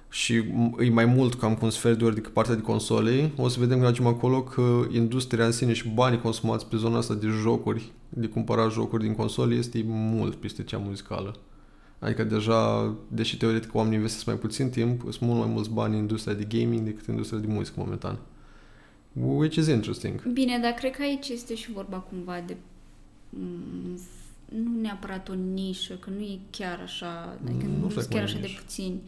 și 0.09 0.41
m- 0.43 0.79
e 0.83 0.89
mai 0.89 1.05
mult 1.05 1.33
cam 1.33 1.55
cu 1.55 1.65
un 1.65 1.71
sfert 1.71 1.97
de 1.97 2.03
ori 2.05 2.15
decât 2.15 2.33
partea 2.33 2.55
de 2.55 2.61
console, 2.61 3.31
o 3.37 3.47
să 3.47 3.59
vedem 3.59 3.77
că 3.79 3.83
ajungem 3.83 4.05
acolo 4.07 4.43
că 4.43 4.87
industria 4.91 5.45
în 5.45 5.51
sine 5.51 5.73
și 5.73 5.87
banii 5.89 6.19
consumați 6.21 6.65
pe 6.65 6.77
zona 6.77 6.97
asta 6.97 7.13
de 7.13 7.27
jocuri, 7.41 7.91
de 8.09 8.27
cumpărat 8.27 8.71
jocuri 8.71 9.03
din 9.03 9.15
console, 9.15 9.55
este 9.55 9.83
mult 9.87 10.35
peste 10.35 10.63
cea 10.63 10.77
muzicală. 10.77 11.35
Adică 11.99 12.23
deja, 12.23 12.93
deși 13.07 13.37
teoretic 13.37 13.75
oamenii 13.75 13.97
investesc 13.97 14.25
mai 14.25 14.35
puțin 14.35 14.69
timp, 14.69 15.01
sunt 15.01 15.19
mult 15.21 15.39
mai 15.39 15.49
mulți 15.53 15.69
bani 15.69 15.93
în 15.93 15.99
industria 15.99 16.33
de 16.33 16.47
gaming 16.57 16.81
decât 16.85 17.05
în 17.05 17.13
industria 17.13 17.39
de 17.39 17.47
muzică 17.49 17.75
momentan. 17.77 18.17
Which 19.13 19.55
is 19.55 19.67
interesting. 19.67 20.25
Bine, 20.33 20.59
dar 20.61 20.71
cred 20.71 20.91
că 20.95 21.01
aici 21.01 21.27
este 21.27 21.55
și 21.55 21.71
vorba 21.71 21.97
cumva 21.97 22.43
de 22.45 22.53
mm, 22.53 22.59
nu 24.45 24.81
neapărat 24.81 25.29
o 25.29 25.33
nișă, 25.33 25.93
că 25.93 26.09
nu 26.09 26.19
e 26.21 26.39
chiar 26.49 26.79
așa, 26.83 27.37
adică 27.43 27.65
Mm, 27.65 27.71
nu 27.73 27.79
nu, 27.79 27.89
știu 27.89 28.01
sunt 28.01 28.05
cum 28.05 28.19
chiar 28.19 28.21
e 28.21 28.31
așa 28.31 28.39
de 28.39 28.45
nișă. 28.47 28.61
puțini. 28.61 29.01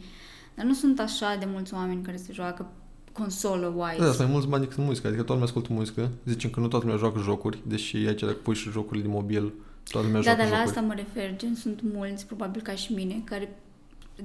Dar 0.54 0.64
nu 0.64 0.74
sunt 0.74 1.00
așa 1.00 1.36
de 1.38 1.46
mulți 1.52 1.74
oameni 1.74 2.02
care 2.02 2.16
se 2.16 2.32
joacă 2.32 2.70
consolă-wise. 3.12 3.98
Da, 3.98 4.04
sunt 4.04 4.18
mai 4.18 4.30
mulți 4.30 4.48
bani 4.48 4.62
decât 4.64 4.78
muzică, 4.84 5.06
adică 5.06 5.22
toată 5.22 5.32
lumea 5.32 5.46
ascultă 5.48 5.72
muzică, 5.72 6.10
zicem 6.24 6.50
că 6.50 6.60
nu 6.60 6.68
toată 6.68 6.84
lumea 6.84 7.00
joacă 7.00 7.18
jocuri, 7.20 7.58
deși 7.66 7.96
aici 7.96 8.20
dacă 8.20 8.32
pui 8.42 8.54
și 8.54 8.70
jocurile 8.70 9.04
de 9.04 9.10
mobil, 9.12 9.52
toată 9.90 10.06
lumea 10.06 10.22
Da, 10.22 10.26
joacă 10.26 10.42
dar 10.42 10.50
la 10.50 10.56
jocuri. 10.56 10.76
asta 10.76 10.80
mă 10.86 10.94
refer, 10.94 11.36
gen 11.36 11.54
sunt 11.54 11.80
mulți, 11.92 12.26
probabil 12.26 12.60
ca 12.62 12.74
și 12.74 12.92
mine, 12.92 13.22
care 13.24 13.58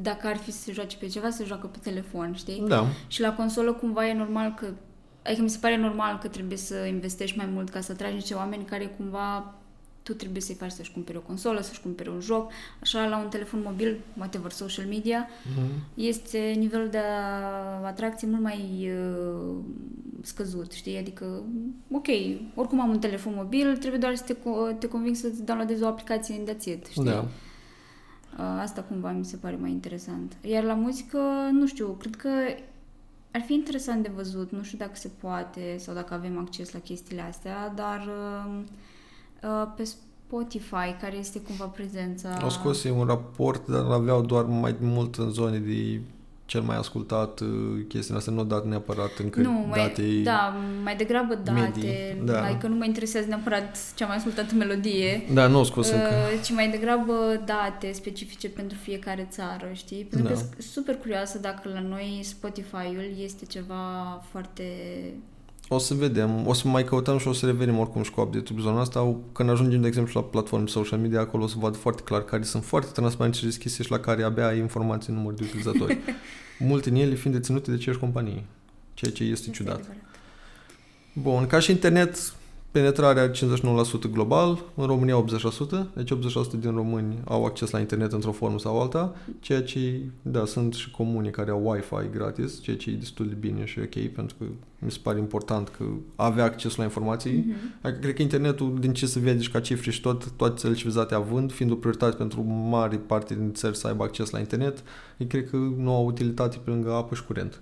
dacă 0.02 0.28
ar 0.28 0.38
fi 0.38 0.52
să 0.52 0.62
se 0.62 0.72
joace 0.72 0.98
pe 0.98 1.08
ceva, 1.08 1.30
se 1.30 1.44
joacă 1.46 1.68
pe 1.68 1.78
telefon, 1.82 2.34
știi? 2.34 2.64
Da, 2.68 2.86
Și 3.08 3.22
la 3.22 3.34
consolă 3.34 3.74
cumva 3.74 4.08
e 4.08 4.14
normal 4.14 4.54
că 4.54 4.66
Adică 5.28 5.42
mi 5.42 5.50
se 5.50 5.58
pare 5.62 5.78
normal 5.78 6.18
că 6.18 6.28
trebuie 6.28 6.58
să 6.58 6.76
investești 6.76 7.38
mai 7.38 7.46
mult 7.46 7.70
ca 7.70 7.82
să 7.82 7.92
atragi 7.92 8.14
niște 8.14 8.34
oameni 8.34 8.64
care 8.66 8.86
cumva 8.86 9.56
tu 10.06 10.14
trebuie 10.14 10.42
să-i 10.42 10.56
faci 10.56 10.72
să-și 10.72 10.92
cumpere 10.92 11.18
o 11.18 11.22
consolă, 11.22 11.62
să-și 11.62 11.82
cumpere 11.82 12.10
un 12.10 12.20
joc. 12.20 12.52
Așa, 12.82 13.06
la 13.08 13.18
un 13.18 13.30
telefon 13.30 13.62
mobil, 13.66 14.00
whatever, 14.18 14.52
social 14.52 14.86
media, 14.86 15.28
Mhm. 15.56 15.70
este 15.94 16.54
nivelul 16.58 16.90
de 16.90 16.98
atracție 17.84 18.28
mult 18.28 18.42
mai 18.42 18.90
uh, 18.92 19.56
scăzut, 20.22 20.72
știi? 20.72 20.98
Adică, 20.98 21.44
ok, 21.92 22.06
oricum 22.56 22.80
am 22.82 22.90
un 22.90 23.00
telefon 23.00 23.34
mobil, 23.36 23.78
trebuie 23.78 24.00
doar 24.00 24.16
să 24.16 24.24
te, 24.24 24.34
co- 24.36 24.78
te 24.80 24.88
conving 24.88 25.16
să-ți 25.16 25.44
downloadezi 25.44 25.84
o 25.84 25.88
aplicație 25.88 26.36
în 26.36 26.46
that's 26.56 26.64
it, 26.66 26.86
știi? 26.86 27.04
da. 27.04 27.20
Uh, 27.20 28.60
Asta 28.62 28.82
cumva 28.82 29.12
mi 29.12 29.26
se 29.26 29.38
pare 29.38 29.56
mai 29.56 29.72
interesant. 29.72 30.34
Iar 30.42 30.64
la 30.64 30.74
muzică, 30.74 31.20
nu 31.52 31.68
știu, 31.68 31.88
cred 31.88 32.16
că 32.16 32.30
ar 33.32 33.42
fi 33.42 33.54
interesant 33.54 34.04
de 34.04 34.12
văzut, 34.16 34.52
nu 34.52 34.64
știu 34.64 34.78
dacă 34.78 34.92
se 34.94 35.10
poate 35.20 35.76
sau 35.80 35.94
dacă 35.94 36.14
avem 36.14 36.38
acces 36.38 36.72
la 36.74 36.80
chestiile 36.80 37.22
astea, 37.22 37.70
dar 37.76 38.00
uh, 38.08 38.46
uh, 38.48 38.64
pe 39.76 39.84
Spotify, 39.84 40.96
care 41.02 41.16
este 41.18 41.40
cumva 41.40 41.66
prezența... 41.66 42.38
Au 42.42 42.50
scos 42.50 42.84
ei 42.84 42.92
un 42.92 43.06
raport, 43.06 43.68
dar 43.68 43.86
aveau 43.92 44.22
doar 44.22 44.44
mai 44.44 44.76
mult 44.80 45.16
în 45.16 45.30
zone 45.30 45.58
de 45.58 46.00
cel 46.46 46.62
mai 46.62 46.78
ascultat 46.78 47.40
uh, 47.40 47.48
chestiile 47.88 48.18
astea, 48.18 48.34
nu 48.34 48.40
au 48.40 48.46
dat 48.46 48.66
neapărat 48.66 49.12
încă 49.18 49.40
nu, 49.40 49.52
mai, 49.52 49.80
date 49.80 50.22
da, 50.24 50.56
mai 50.84 50.96
degrabă 50.96 51.36
date, 51.44 51.60
medii, 51.60 52.22
da. 52.24 52.44
adică 52.44 52.68
nu 52.68 52.76
mă 52.76 52.86
interesează 52.86 53.28
neapărat 53.28 53.78
cea 53.96 54.06
mai 54.08 54.16
ascultată 54.16 54.56
melodie, 54.56 55.26
Da, 55.34 55.48
nu 55.48 55.58
au 55.58 55.64
scos 55.64 55.90
încă. 55.92 56.08
uh, 56.08 56.42
ci 56.44 56.52
mai 56.52 56.70
degrabă 56.70 57.14
date 57.46 57.92
specifice 57.92 58.50
pentru 58.50 58.78
fiecare 58.82 59.28
țară, 59.32 59.70
știi? 59.74 60.04
Pentru 60.04 60.28
Da. 60.28 60.34
că 60.34 60.40
sunt 60.40 60.64
super 60.72 60.98
curioasă 60.98 61.38
dacă 61.38 61.70
la 61.74 61.80
noi 61.82 62.20
Spotify-ul 62.24 63.10
este 63.24 63.46
ceva 63.46 63.76
foarte... 64.32 64.64
O 65.68 65.78
să 65.78 65.94
vedem, 65.94 66.48
o 66.48 66.54
să 66.54 66.68
mai 66.68 66.84
căutăm 66.84 67.18
și 67.18 67.28
o 67.28 67.34
să 67.34 67.46
revenim 67.46 67.80
oricum 67.80 68.04
și 68.04 68.12
cu 68.12 68.22
update-ul 68.22 68.60
zona 68.60 68.80
asta. 68.80 69.16
Când 69.32 69.50
ajungem, 69.50 69.82
de 69.82 69.88
exemplu, 69.88 70.22
la 70.22 70.28
platforme 70.28 70.68
social 70.68 71.00
media, 71.00 71.20
acolo 71.20 71.44
o 71.44 71.48
să 71.48 71.56
văd 71.60 71.76
foarte 71.76 72.02
clar 72.02 72.24
care 72.24 72.44
sunt 72.44 72.64
foarte 72.64 72.92
transparente 72.92 73.38
și 73.38 73.44
deschise 73.44 73.84
și 73.84 73.92
la 73.92 74.00
care 74.00 74.24
abia 74.24 74.48
ai 74.48 74.58
informații 74.58 75.12
în 75.12 75.18
număr 75.18 75.34
de 75.34 75.44
utilizatori. 75.44 75.98
Multe 76.60 76.90
din 76.90 77.02
ele 77.02 77.16
fiind 77.16 77.36
deținute 77.36 77.70
de 77.70 77.76
aceeași 77.76 78.00
companii, 78.00 78.46
ceea 78.94 79.12
ce 79.12 79.24
este 79.24 79.50
ciudat. 79.50 79.74
adevărat. 79.74 80.04
Bun, 81.14 81.48
ca 81.48 81.60
și 81.60 81.72
internet, 81.72 82.34
penetrarea 82.76 83.22
are 83.22 83.32
59% 83.32 84.12
global, 84.12 84.64
în 84.76 84.86
România 84.86 85.24
80%, 85.24 85.94
deci 85.94 86.14
80% 86.14 86.16
din 86.60 86.72
români 86.72 87.18
au 87.26 87.46
acces 87.46 87.70
la 87.70 87.80
internet 87.80 88.12
într-o 88.12 88.32
formă 88.32 88.60
sau 88.60 88.82
alta, 88.82 89.16
ceea 89.40 89.64
ce, 89.64 90.02
da, 90.22 90.46
sunt 90.46 90.74
și 90.74 90.92
comune 90.92 91.30
care 91.30 91.52
au 91.52 91.70
Wi-Fi 91.70 92.10
gratis, 92.12 92.62
ceea 92.62 92.78
ce 92.78 92.90
e 92.90 92.94
destul 92.94 93.28
de 93.28 93.34
bine 93.40 93.66
și 93.66 93.80
ok, 93.80 94.08
pentru 94.08 94.36
că 94.40 94.46
mi 94.80 94.92
se 94.92 95.00
pare 95.02 95.20
important 95.20 95.70
că 95.70 95.84
avea 96.16 96.44
acces 96.44 96.76
la 96.76 96.84
informații. 96.84 97.46
Mhm. 97.48 97.56
Adică 97.82 98.00
cred 98.00 98.14
că 98.14 98.22
internetul, 98.22 98.78
din 98.80 98.94
ce 98.94 99.06
se 99.06 99.20
vede 99.20 99.42
și 99.42 99.52
ca 99.52 99.60
cifre 99.60 99.92
și 99.92 100.02
tot, 100.02 100.32
toate 100.32 100.56
țările 100.56 100.78
civilizate 100.78 101.16
având, 101.16 101.52
fiind 101.52 101.72
o 101.72 101.76
prioritate 101.76 102.16
pentru 102.16 102.42
mari 102.44 102.98
parte 102.98 103.36
din 103.36 103.54
țări 103.54 103.78
să 103.78 103.88
aibă 103.88 104.04
acces 104.04 104.30
la 104.30 104.40
internet, 104.40 104.84
eu 105.18 105.28
cred 105.28 105.50
că 105.50 105.56
nu 105.56 105.96
au 105.96 106.06
utilitate 106.06 106.58
pe 106.64 106.70
lângă 106.70 106.92
apă 106.92 107.16
și 107.16 107.24
curent. 107.24 107.62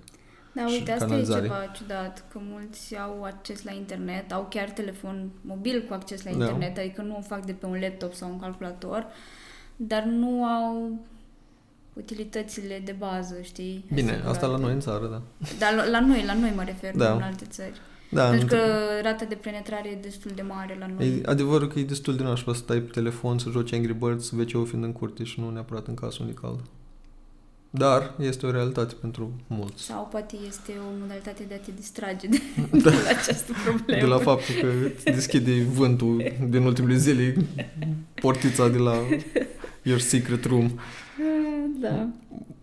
Da, 0.54 0.68
și 0.68 0.74
uite, 0.74 0.92
asta 0.92 1.06
canalizare. 1.06 1.40
e 1.40 1.48
ceva 1.48 1.66
ciudat, 1.76 2.26
că 2.32 2.40
mulți 2.52 2.98
au 2.98 3.24
acces 3.24 3.64
la 3.64 3.72
internet, 3.72 4.32
au 4.32 4.48
chiar 4.50 4.70
telefon 4.70 5.30
mobil 5.42 5.86
cu 5.88 5.94
acces 5.94 6.24
la 6.24 6.32
Da. 6.32 6.38
internet, 6.38 6.78
adică 6.78 7.02
nu 7.02 7.16
o 7.18 7.22
fac 7.22 7.46
de 7.46 7.52
pe 7.52 7.66
un 7.66 7.78
laptop 7.82 8.14
sau 8.14 8.30
un 8.30 8.40
calculator, 8.40 9.06
dar 9.76 10.04
nu 10.04 10.46
au 10.46 11.00
utilitățile 11.94 12.82
de 12.86 12.96
bază, 13.00 13.36
știi? 13.42 13.86
Bine, 13.94 14.12
asta 14.12 14.30
asigurate. 14.30 14.52
la 14.52 14.58
noi 14.58 14.74
în 14.74 14.80
țară, 14.80 15.08
da. 15.08 15.22
Dar 15.60 15.74
la- 15.74 15.90
la 15.90 16.00
noi, 16.06 16.24
la 16.26 16.34
noi 16.34 16.52
mă 16.56 16.64
refer, 16.64 16.96
Da. 16.96 17.10
nu 17.10 17.16
în 17.16 17.22
alte 17.22 17.46
țări. 17.46 17.82
Da, 18.10 18.30
Pentru 18.30 18.48
într- 18.48 18.50
că 18.50 18.62
rata 19.02 19.26
de 19.26 19.36
penetrare 19.36 19.90
e 19.90 19.96
destul 20.02 20.32
de 20.36 20.42
mare 20.42 20.76
la 20.80 20.88
noi. 20.88 21.08
E 21.08 21.22
adevărul 21.26 21.68
că 21.68 21.80
e 21.80 21.84
destul 21.84 22.16
de 22.16 22.24
nașpa 22.24 22.54
să 22.54 22.60
stai 22.60 22.80
pe 22.80 22.92
telefon, 22.92 23.38
să 23.40 23.50
joci 23.50 23.74
Angry 23.74 23.94
Birds, 23.94 24.32
wc 24.32 24.68
fiind 24.68 24.84
în 24.84 24.92
curte 24.92 25.24
și 25.24 25.40
nu 25.40 25.50
neapărat 25.50 25.88
în 25.88 25.94
casă 25.94 26.18
unde 26.20 26.34
e 26.38 26.42
cald. 26.42 26.60
Dar 27.76 28.14
este 28.20 28.46
o 28.46 28.52
realitate 28.52 28.96
pentru 29.02 29.32
mulți. 29.48 29.84
Sau 29.84 30.08
poate 30.12 30.36
este 30.48 30.72
o 30.78 30.98
modalitate 31.00 31.44
de 31.48 31.54
a 31.54 31.58
te 31.58 31.72
distrage 31.76 32.28
de, 32.28 32.42
de 32.84 32.90
la 32.90 33.10
această 33.10 33.52
problemă. 33.66 34.00
De 34.00 34.06
la 34.06 34.18
faptul 34.18 34.56
că 34.62 34.68
îți 34.96 35.04
deschide 35.04 35.64
vântul 35.74 36.34
din 36.50 36.64
ultimele 36.64 36.98
zile 36.98 37.36
portița 38.14 38.68
de 38.68 38.78
la 38.78 38.96
Your 39.82 40.00
Secret 40.00 40.46
Room. 40.46 40.80
Da. 41.80 42.08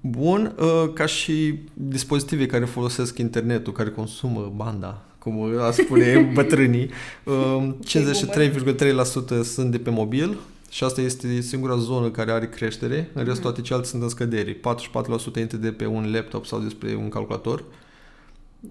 Bun, 0.01 0.55
uh, 0.59 0.93
ca 0.93 1.07
și 1.07 1.59
dispozitive 1.75 2.47
care 2.47 2.65
folosesc 2.65 3.19
internetul, 3.19 3.73
care 3.73 3.91
consumă 3.91 4.53
banda, 4.57 5.03
cum 5.19 5.59
a 5.61 5.71
spune 5.71 6.19
bătrânii, 6.35 6.91
uh, 7.25 7.69
53,3% 7.85 9.43
sunt 9.43 9.71
de 9.71 9.79
pe 9.79 9.91
mobil 9.91 10.39
și 10.71 10.85
asta 10.85 11.01
este 11.01 11.41
singura 11.41 11.77
zonă 11.77 12.11
care 12.11 12.31
are 12.33 12.49
creștere, 12.49 13.11
în 13.15 13.23
rest 13.25 13.35
Mhm. 13.37 13.43
toate 13.43 13.61
celelalte 13.61 13.91
sunt 13.91 14.03
în 14.03 14.09
scădere. 14.09 14.53
44% 14.53 15.41
intră 15.41 15.57
de 15.57 15.73
pe 15.73 15.87
un 15.87 16.13
laptop 16.13 16.47
sau 16.47 16.59
despre 16.61 16.95
un 16.95 17.09
calculator, 17.09 17.65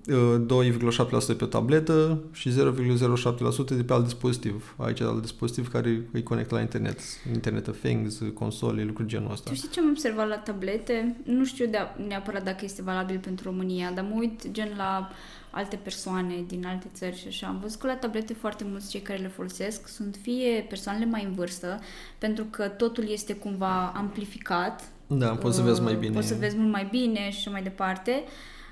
uh, 0.07 0.41
2,7% 0.45 1.33
pe 1.33 1.43
o 1.43 1.47
tabletă 1.47 2.19
și 2.31 2.51
0,07% 2.51 3.75
de 3.75 3.83
pe 3.83 3.93
alt 3.93 4.03
dispozitiv. 4.03 4.75
Aici 4.77 5.01
alt 5.01 5.21
dispozitiv 5.21 5.71
care 5.71 6.01
îi 6.11 6.23
conectă 6.23 6.55
la 6.55 6.61
internet. 6.61 6.99
Internet 7.33 7.67
of 7.67 7.77
Things, 7.79 8.21
console, 8.33 8.83
lucruri 8.83 9.07
genul 9.09 9.31
ăsta. 9.31 9.49
Tu 9.49 9.55
știi 9.55 9.69
ce 9.69 9.79
am 9.79 9.89
observat 9.89 10.27
la 10.27 10.35
tablete? 10.37 11.15
Nu 11.23 11.45
știu 11.45 11.65
de 11.65 11.77
neapărat 12.07 12.43
dacă 12.43 12.59
este 12.61 12.81
valabil 12.81 13.19
pentru 13.19 13.49
România, 13.49 13.91
dar 13.95 14.03
mă 14.03 14.15
uit 14.17 14.51
gen 14.51 14.69
la 14.77 15.09
alte 15.51 15.75
persoane 15.75 16.43
din 16.47 16.65
alte 16.65 16.87
țări 16.93 17.17
și 17.17 17.27
așa. 17.27 17.47
Am 17.47 17.59
văzut 17.61 17.79
că 17.79 17.87
la 17.87 17.95
tablete 17.95 18.33
foarte 18.33 18.63
mulți 18.69 18.89
cei 18.89 19.01
care 19.01 19.19
le 19.19 19.27
folosesc 19.27 19.87
sunt 19.87 20.17
fie 20.21 20.65
persoanele 20.67 21.05
mai 21.05 21.23
în 21.23 21.33
vârstă, 21.33 21.79
pentru 22.17 22.43
că 22.43 22.67
totul 22.67 23.09
este 23.09 23.33
cumva 23.33 23.91
amplificat. 23.95 24.89
Da, 25.07 25.29
poți 25.29 25.55
să 25.55 25.61
vezi 25.61 25.81
mai 25.81 25.95
bine. 25.95 26.13
Poți 26.13 26.27
să 26.27 26.35
vezi 26.39 26.57
mult 26.57 26.71
mai 26.71 26.87
bine 26.91 27.29
și 27.29 27.37
așa 27.37 27.49
mai 27.49 27.63
departe. 27.63 28.23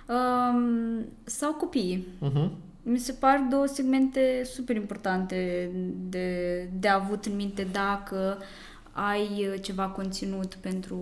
Um, 0.07 1.05
sau 1.23 1.53
copiii. 1.53 2.07
Uh-huh. 2.21 2.49
Mi 2.83 2.99
se 2.99 3.11
par 3.11 3.47
două 3.49 3.65
segmente 3.65 4.41
super 4.43 4.75
importante 4.75 5.69
de, 6.09 6.69
de 6.79 6.87
avut 6.87 7.25
în 7.25 7.35
minte 7.35 7.67
dacă 7.71 8.37
ai 9.09 9.47
uh, 9.53 9.61
ceva 9.61 9.87
conținut 9.87 10.53
pentru, 10.55 10.99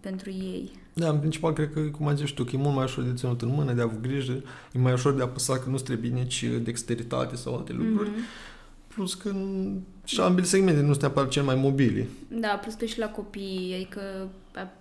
pentru 0.00 0.30
ei. 0.30 0.70
Da, 0.92 1.08
în 1.08 1.18
principal 1.18 1.52
cred 1.52 1.72
că, 1.72 1.80
cum 1.80 2.06
ai 2.08 2.16
zis 2.16 2.30
tu, 2.30 2.44
că 2.44 2.50
e 2.54 2.58
mult 2.58 2.74
mai 2.74 2.84
ușor 2.84 3.04
de 3.04 3.12
ținut 3.14 3.42
în 3.42 3.48
mână, 3.48 3.72
de 3.72 3.82
avut 3.82 4.00
grijă, 4.00 4.42
e 4.72 4.78
mai 4.78 4.92
ușor 4.92 5.14
de 5.14 5.22
apăsat 5.22 5.62
că 5.64 5.70
nu 5.70 5.76
trebuie 5.76 6.10
nici 6.10 6.44
dexteritate 6.62 7.36
sau 7.36 7.54
alte 7.56 7.72
lucruri. 7.72 8.08
Mhm. 8.10 8.18
Plus 8.88 9.14
că 9.14 9.30
n- 9.30 9.78
și 10.04 10.20
ambele 10.20 10.46
segmente 10.46 10.80
nu 10.80 10.88
sunt 10.88 11.00
neapărat 11.00 11.28
cel 11.30 11.42
mai 11.42 11.54
mobile. 11.54 12.06
Da, 12.28 12.48
plus 12.48 12.74
că 12.74 12.84
și 12.84 12.98
la 12.98 13.08
copii, 13.08 13.72
adică 13.74 14.28
a- 14.54 14.72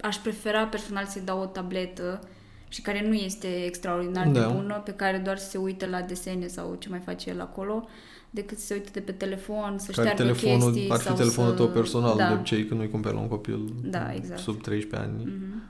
aș 0.00 0.16
prefera 0.16 0.64
personal 0.66 1.04
să-i 1.06 1.22
dau 1.24 1.40
o 1.40 1.44
tabletă 1.46 2.28
și 2.74 2.80
care 2.82 3.06
nu 3.08 3.14
este 3.14 3.46
extraordinar 3.64 4.28
Da. 4.28 4.40
de 4.40 4.52
bună, 4.54 4.82
pe 4.84 4.90
care 4.90 5.18
doar 5.24 5.38
se 5.38 5.58
uită 5.58 5.86
la 5.86 6.00
desene 6.00 6.46
sau 6.46 6.76
ce 6.78 6.88
mai 6.88 7.00
face 7.04 7.30
el 7.30 7.40
acolo, 7.40 7.88
decât 8.30 8.58
să 8.58 8.66
se 8.66 8.74
uită 8.74 8.88
de 8.92 9.00
pe 9.00 9.12
telefon, 9.12 9.78
să 9.78 9.90
Care 9.90 10.08
șteargă 10.08 10.22
telefonul, 10.22 10.72
chestii 10.72 10.90
ar 10.90 10.98
fi 10.98 11.04
sau 11.06 11.14
telefonul 11.16 11.50
să... 11.50 11.56
tău 11.56 11.68
personal, 11.68 12.16
da. 12.16 12.26
de 12.28 12.34
obicei, 12.34 12.66
că 12.66 12.74
nu-i 12.74 12.90
cumperi 12.90 13.14
la 13.14 13.20
un 13.20 13.28
copil 13.28 13.60
Da, 13.84 14.12
exact. 14.14 14.40
sub 14.40 14.62
13 14.62 15.08
ani. 15.08 15.24
Mhm. 15.24 15.62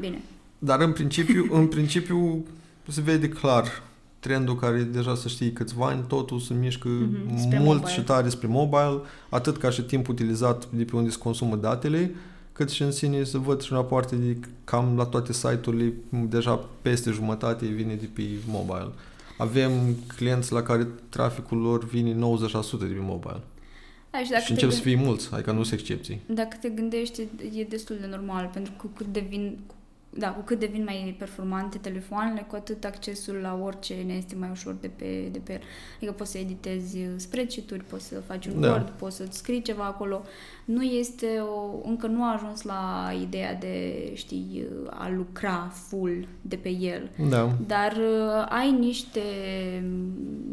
Bine. 0.00 0.20
Dar 0.58 0.80
în 0.80 0.92
principiu, 0.92 1.46
în 1.50 1.66
principiu 1.66 2.44
se 2.88 3.00
vede 3.00 3.28
clar 3.28 3.82
trendul 4.18 4.56
care 4.56 4.82
deja 4.82 5.14
să 5.14 5.28
știi 5.28 5.52
câțiva 5.52 5.86
ani, 5.86 6.04
totul 6.08 6.38
se 6.38 6.54
mișcă 6.54 6.88
Mhm, 6.88 7.38
spre 7.38 7.58
mult 7.58 7.78
mobile. 7.78 7.90
și 7.92 8.00
tare 8.02 8.28
spre 8.28 8.46
mobile, 8.46 9.00
atât 9.28 9.56
ca 9.56 9.70
și 9.70 9.82
timp 9.82 10.08
utilizat 10.08 10.66
de 10.66 10.84
pe 10.84 10.96
unde 10.96 11.10
se 11.10 11.18
consumă 11.18 11.56
datele, 11.56 12.14
cât 12.60 12.70
și 12.70 12.82
în 12.82 12.92
sine 12.92 13.24
să 13.24 13.38
văd 13.38 13.62
și 13.62 13.72
rapoarte 13.72 14.16
de 14.16 14.36
cam 14.64 14.96
la 14.96 15.04
toate 15.04 15.32
site-urile, 15.32 15.92
deja 16.08 16.68
peste 16.82 17.10
jumătate 17.10 17.66
vine 17.66 17.94
de 17.94 18.08
pe 18.14 18.22
mobile. 18.46 18.92
Avem 19.38 19.70
clienți 20.16 20.52
la 20.52 20.62
care 20.62 20.88
traficul 21.08 21.58
lor 21.58 21.84
vine 21.84 22.12
90% 22.12 22.16
de 22.78 22.84
pe 22.84 22.98
mobile. 22.98 23.40
Da, 24.10 24.18
și 24.18 24.30
dacă 24.30 24.42
și 24.42 24.46
te 24.46 24.52
încep 24.52 24.68
gân- 24.68 24.74
să 24.74 24.80
fie 24.80 24.96
mulți, 24.96 25.28
adică 25.32 25.52
nu 25.52 25.62
sunt 25.62 25.80
excepții. 25.80 26.20
Dacă 26.26 26.56
te 26.60 26.68
gândești, 26.68 27.20
e 27.54 27.64
destul 27.64 27.96
de 28.00 28.06
normal, 28.06 28.50
pentru 28.52 28.72
că 28.78 28.86
cât 28.96 29.06
devin, 29.06 29.58
da, 30.12 30.28
cu 30.28 30.40
cât 30.40 30.58
devin 30.58 30.84
mai 30.84 31.14
performante 31.18 31.78
telefoanele, 31.78 32.46
cu 32.48 32.56
atât 32.56 32.84
accesul 32.84 33.34
la 33.34 33.60
orice 33.64 33.94
ne 34.06 34.12
este 34.12 34.34
mai 34.34 34.48
ușor 34.50 34.76
de 34.80 34.90
pe, 34.96 35.28
de 35.32 35.38
pe 35.38 35.52
el. 35.52 35.60
Adică 35.96 36.12
poți 36.12 36.30
să 36.30 36.38
editezi 36.38 36.98
spreadsheet-uri, 37.16 37.84
poți 37.84 38.06
să 38.06 38.20
faci 38.26 38.46
un 38.46 38.60
Da. 38.60 38.68
Word, 38.68 38.88
poți 38.88 39.16
să 39.16 39.26
scrii 39.30 39.62
ceva 39.62 39.84
acolo. 39.84 40.22
Nu 40.64 40.82
este 40.82 41.26
o, 41.26 41.88
încă 41.88 42.06
nu 42.06 42.22
a 42.22 42.32
ajuns 42.32 42.62
la 42.62 43.12
ideea 43.22 43.54
de, 43.54 43.94
știi, 44.14 44.66
a 44.90 45.08
lucra 45.08 45.72
full 45.72 46.28
de 46.40 46.56
pe 46.56 46.68
el. 46.68 47.10
Da. 47.28 47.52
Dar 47.66 47.92
uh, 47.92 48.46
ai 48.48 48.70
niște, 48.70 49.20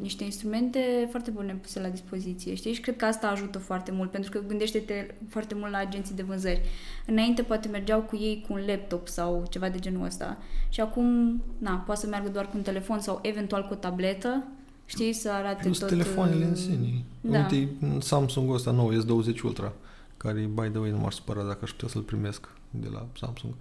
niște 0.02 0.24
instrumente 0.24 1.08
foarte 1.10 1.32
bune 1.32 1.60
puse 1.62 1.80
la 1.80 1.88
dispoziție, 1.88 2.56
știi? 2.56 2.74
Și 2.74 2.82
cred 2.82 2.96
că 2.96 3.06
asta 3.06 3.28
ajută 3.28 3.58
foarte 3.58 3.92
mult, 3.92 4.12
pentru 4.12 4.32
că 4.32 4.42
gândește-te 4.48 5.16
foarte 5.30 5.56
mult 5.56 5.72
la 5.72 5.78
agenții 5.78 6.16
de 6.16 6.24
vânzări. 6.24 6.62
Înainte 7.06 7.42
poate 7.42 7.68
mergeau 7.68 8.02
cu 8.02 8.16
ei 8.16 8.46
cu 8.48 8.54
un 8.54 8.64
laptop 8.68 9.08
sau 9.08 9.47
ceva 9.48 9.70
de 9.70 9.80
genul 9.80 10.06
ăsta 10.06 10.38
și 10.70 10.82
acum, 10.82 11.42
na, 11.58 11.72
poate 11.86 12.01
să 12.01 12.08
meargă 12.08 12.30
doar 12.30 12.46
cu 12.46 12.58
un 12.58 12.62
telefon 12.62 13.00
sau 13.00 13.20
eventual 13.22 13.66
cu 13.66 13.74
o 13.74 13.75
tabletă, 13.75 14.44
știi, 14.86 15.13
să 15.13 15.32
arate 15.32 15.63
Plus 15.63 15.77
tot... 15.77 15.88
telefoanele 15.88 16.44
uh, 16.44 16.50
în 16.50 16.56
sine. 16.56 17.04
Da. 17.22 17.38
Uite, 17.38 17.70
Samsung 18.00 18.54
ăsta 18.54 18.72
nou, 18.72 18.94
S20 18.94 19.42
Ultra, 19.44 19.74
care, 20.18 20.39
by 20.54 20.68
the 20.70 20.80
way, 20.80 20.89
nu 20.89 20.98
m-aș 20.98 21.13
supăra 21.13 21.44
dacă 21.44 21.60
aș 21.62 21.72
putea 21.72 21.88
să-l 21.88 22.01
primesc 22.01 22.48
de 22.70 22.88
la 22.94 23.06
Samsung. 23.20 23.54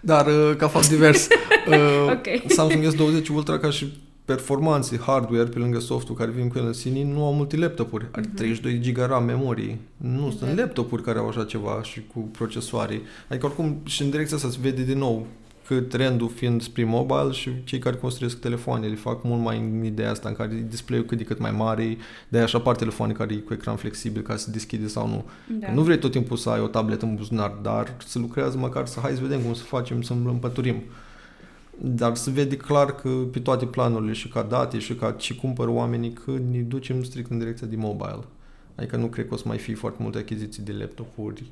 Dar, 0.00 0.26
uh, 0.26 0.56
ca 0.56 0.68
fapt 0.68 0.88
divers, 0.88 1.28
uh, 1.68 2.12
Ok. 2.12 2.50
Samsung 2.50 2.94
S20 2.94 3.28
Ultra, 3.28 3.58
ca 3.58 3.70
și 3.70 3.92
performanțe, 4.24 4.98
hardware, 4.98 5.44
pe 5.48 5.58
lângă 5.58 5.78
softul 5.78 6.14
care 6.14 6.30
vin 6.30 6.48
cu 6.48 6.58
el 6.58 6.66
în 6.66 6.72
sine, 6.72 7.04
nu 7.04 7.24
au 7.24 7.32
multe 7.34 7.56
laptopuri. 7.56 8.06
Are 8.12 8.26
Mhm. 8.26 8.34
32 8.36 8.78
GB 8.92 8.96
RAM 8.96 9.24
memorie. 9.24 9.78
Nu 9.96 10.20
sunt 10.30 10.40
Exact. 10.42 10.58
laptopuri 10.58 11.02
care 11.02 11.18
au 11.18 11.28
așa 11.28 11.44
ceva 11.44 11.80
și 11.82 12.02
cu 12.14 12.18
procesoare. 12.20 13.00
Adică, 13.28 13.46
oricum, 13.46 13.76
și 13.84 14.02
în 14.02 14.10
direcția 14.10 14.36
asta 14.36 14.48
se 14.48 14.58
vede 14.60 14.82
din 14.82 14.98
nou 14.98 15.26
că 15.66 15.80
trendul 15.80 16.28
fiind 16.28 16.62
spre 16.62 16.84
mobile 16.84 17.30
și 17.30 17.50
cei 17.64 17.78
care 17.78 17.96
construiesc 17.96 18.40
telefoanele 18.40 18.94
fac 18.94 19.22
mult 19.24 19.42
mai 19.42 19.58
în 19.58 19.84
ideea 19.84 20.10
asta 20.10 20.28
în 20.28 20.34
care 20.34 20.66
display-ul 20.68 21.04
cât 21.04 21.18
de 21.18 21.24
cât 21.24 21.38
mai 21.38 21.50
mare, 21.50 21.96
de 22.28 22.38
așa 22.38 22.58
apar 22.58 22.76
telefoane 22.76 23.12
care 23.12 23.34
e 23.34 23.36
cu 23.36 23.52
ecran 23.52 23.76
flexibil 23.76 24.22
ca 24.22 24.36
să 24.36 24.44
se 24.44 24.50
deschide 24.50 24.86
sau 24.86 25.08
nu. 25.08 25.24
Da. 25.60 25.72
Nu 25.72 25.82
vrei 25.82 25.98
tot 25.98 26.10
timpul 26.10 26.36
să 26.36 26.50
ai 26.50 26.60
o 26.60 26.66
tabletă 26.66 27.04
în 27.04 27.14
buzunar, 27.14 27.54
dar 27.62 27.96
să 28.06 28.18
lucrează 28.18 28.56
măcar 28.58 28.86
să 28.86 29.00
hai 29.00 29.12
să 29.14 29.20
vedem 29.22 29.40
cum 29.40 29.54
să 29.54 29.62
facem, 29.62 30.02
să 30.02 30.12
împăturim. 30.12 30.76
Dar 31.80 32.14
se 32.16 32.30
vede 32.30 32.56
clar 32.56 32.94
că 32.94 33.08
pe 33.08 33.38
toate 33.40 33.66
planurile 33.66 34.12
și 34.12 34.28
ca 34.28 34.42
date 34.42 34.78
și 34.78 34.94
ca 34.94 35.10
ce 35.10 35.34
cumpăr 35.34 35.68
oamenii 35.68 36.12
că 36.12 36.30
ne 36.50 36.58
ducem 36.58 37.02
strict 37.02 37.30
în 37.30 37.38
direcția 37.38 37.66
de 37.66 37.76
mobile. 37.76 38.24
Adică 38.74 38.96
nu 38.96 39.06
cred 39.06 39.28
că 39.28 39.34
o 39.34 39.36
să 39.36 39.44
mai 39.46 39.58
fie 39.58 39.74
foarte 39.74 40.02
multe 40.02 40.18
achiziții 40.18 40.62
de 40.62 40.72
laptopuri 40.72 41.44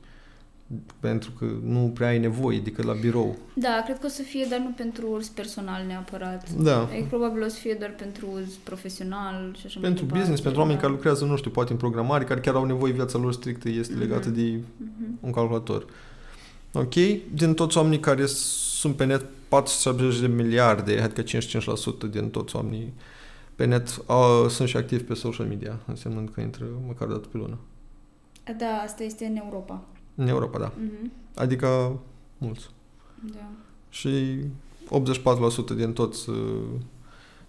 pentru 1.00 1.30
că 1.38 1.44
nu 1.64 1.90
prea 1.94 2.08
ai 2.08 2.18
nevoie 2.18 2.58
decât 2.60 2.84
la 2.84 2.92
birou. 2.92 3.36
Da, 3.54 3.82
cred 3.84 3.98
că 3.98 4.06
o 4.06 4.08
să 4.08 4.22
fie, 4.22 4.46
dar 4.50 4.58
nu 4.58 4.70
pentru 4.76 5.06
uz 5.10 5.28
personal 5.28 5.82
neapărat. 5.86 6.50
Da. 6.52 6.82
Adică 6.82 7.06
probabil 7.08 7.42
o 7.42 7.48
să 7.48 7.56
fie 7.58 7.76
doar 7.78 7.94
pentru 7.98 8.26
uz 8.34 8.54
profesional 8.62 9.54
și 9.58 9.66
așa 9.66 9.78
mai 9.80 9.88
Pentru 9.88 9.92
departe, 10.04 10.18
business, 10.18 10.40
pentru 10.42 10.60
oameni 10.60 10.76
da. 10.78 10.82
care 10.82 10.94
lucrează, 10.94 11.24
nu 11.24 11.36
știu, 11.36 11.50
poate 11.50 11.72
în 11.72 11.78
programare, 11.78 12.24
care 12.24 12.40
chiar 12.40 12.54
au 12.54 12.64
nevoie, 12.64 12.92
viața 12.92 13.18
lor 13.18 13.32
strictă 13.32 13.68
este 13.68 13.92
Mhm. 13.92 14.00
legată 14.02 14.28
de 14.30 14.60
Mhm. 14.76 15.18
un 15.20 15.30
calculator. 15.32 15.86
Ok? 16.72 16.94
Din 17.34 17.54
toți 17.54 17.76
oamenii 17.76 18.00
care 18.00 18.26
sunt 18.82 18.96
pe 18.96 19.04
net, 19.04 19.24
470 19.48 20.20
de 20.20 20.26
miliarde, 20.26 21.00
adică 21.00 21.22
55% 21.22 22.10
din 22.10 22.30
toți 22.30 22.56
oamenii 22.56 22.94
pe 23.54 23.64
net 23.64 23.88
uh, 23.88 24.48
sunt 24.48 24.68
și 24.68 24.76
activi 24.76 25.02
pe 25.02 25.14
social 25.14 25.46
media, 25.46 25.78
însemnând 25.86 26.30
că 26.30 26.40
intră 26.40 26.66
măcar 26.86 27.08
o 27.08 27.10
dată 27.10 27.28
pe 27.28 27.36
lună. 27.36 27.58
Da, 28.58 28.66
asta 28.84 29.02
este 29.02 29.24
în 29.24 29.36
Europa. 29.36 29.84
În 30.14 30.28
Europa, 30.28 30.58
da. 30.58 30.72
Mhm. 30.76 31.12
Adică 31.34 31.98
mulți. 32.38 32.70
Da. 33.32 33.48
Și 33.88 34.36
84% 34.88 35.74
din 35.76 35.92
toți, 35.92 36.30
uh, 36.30 36.36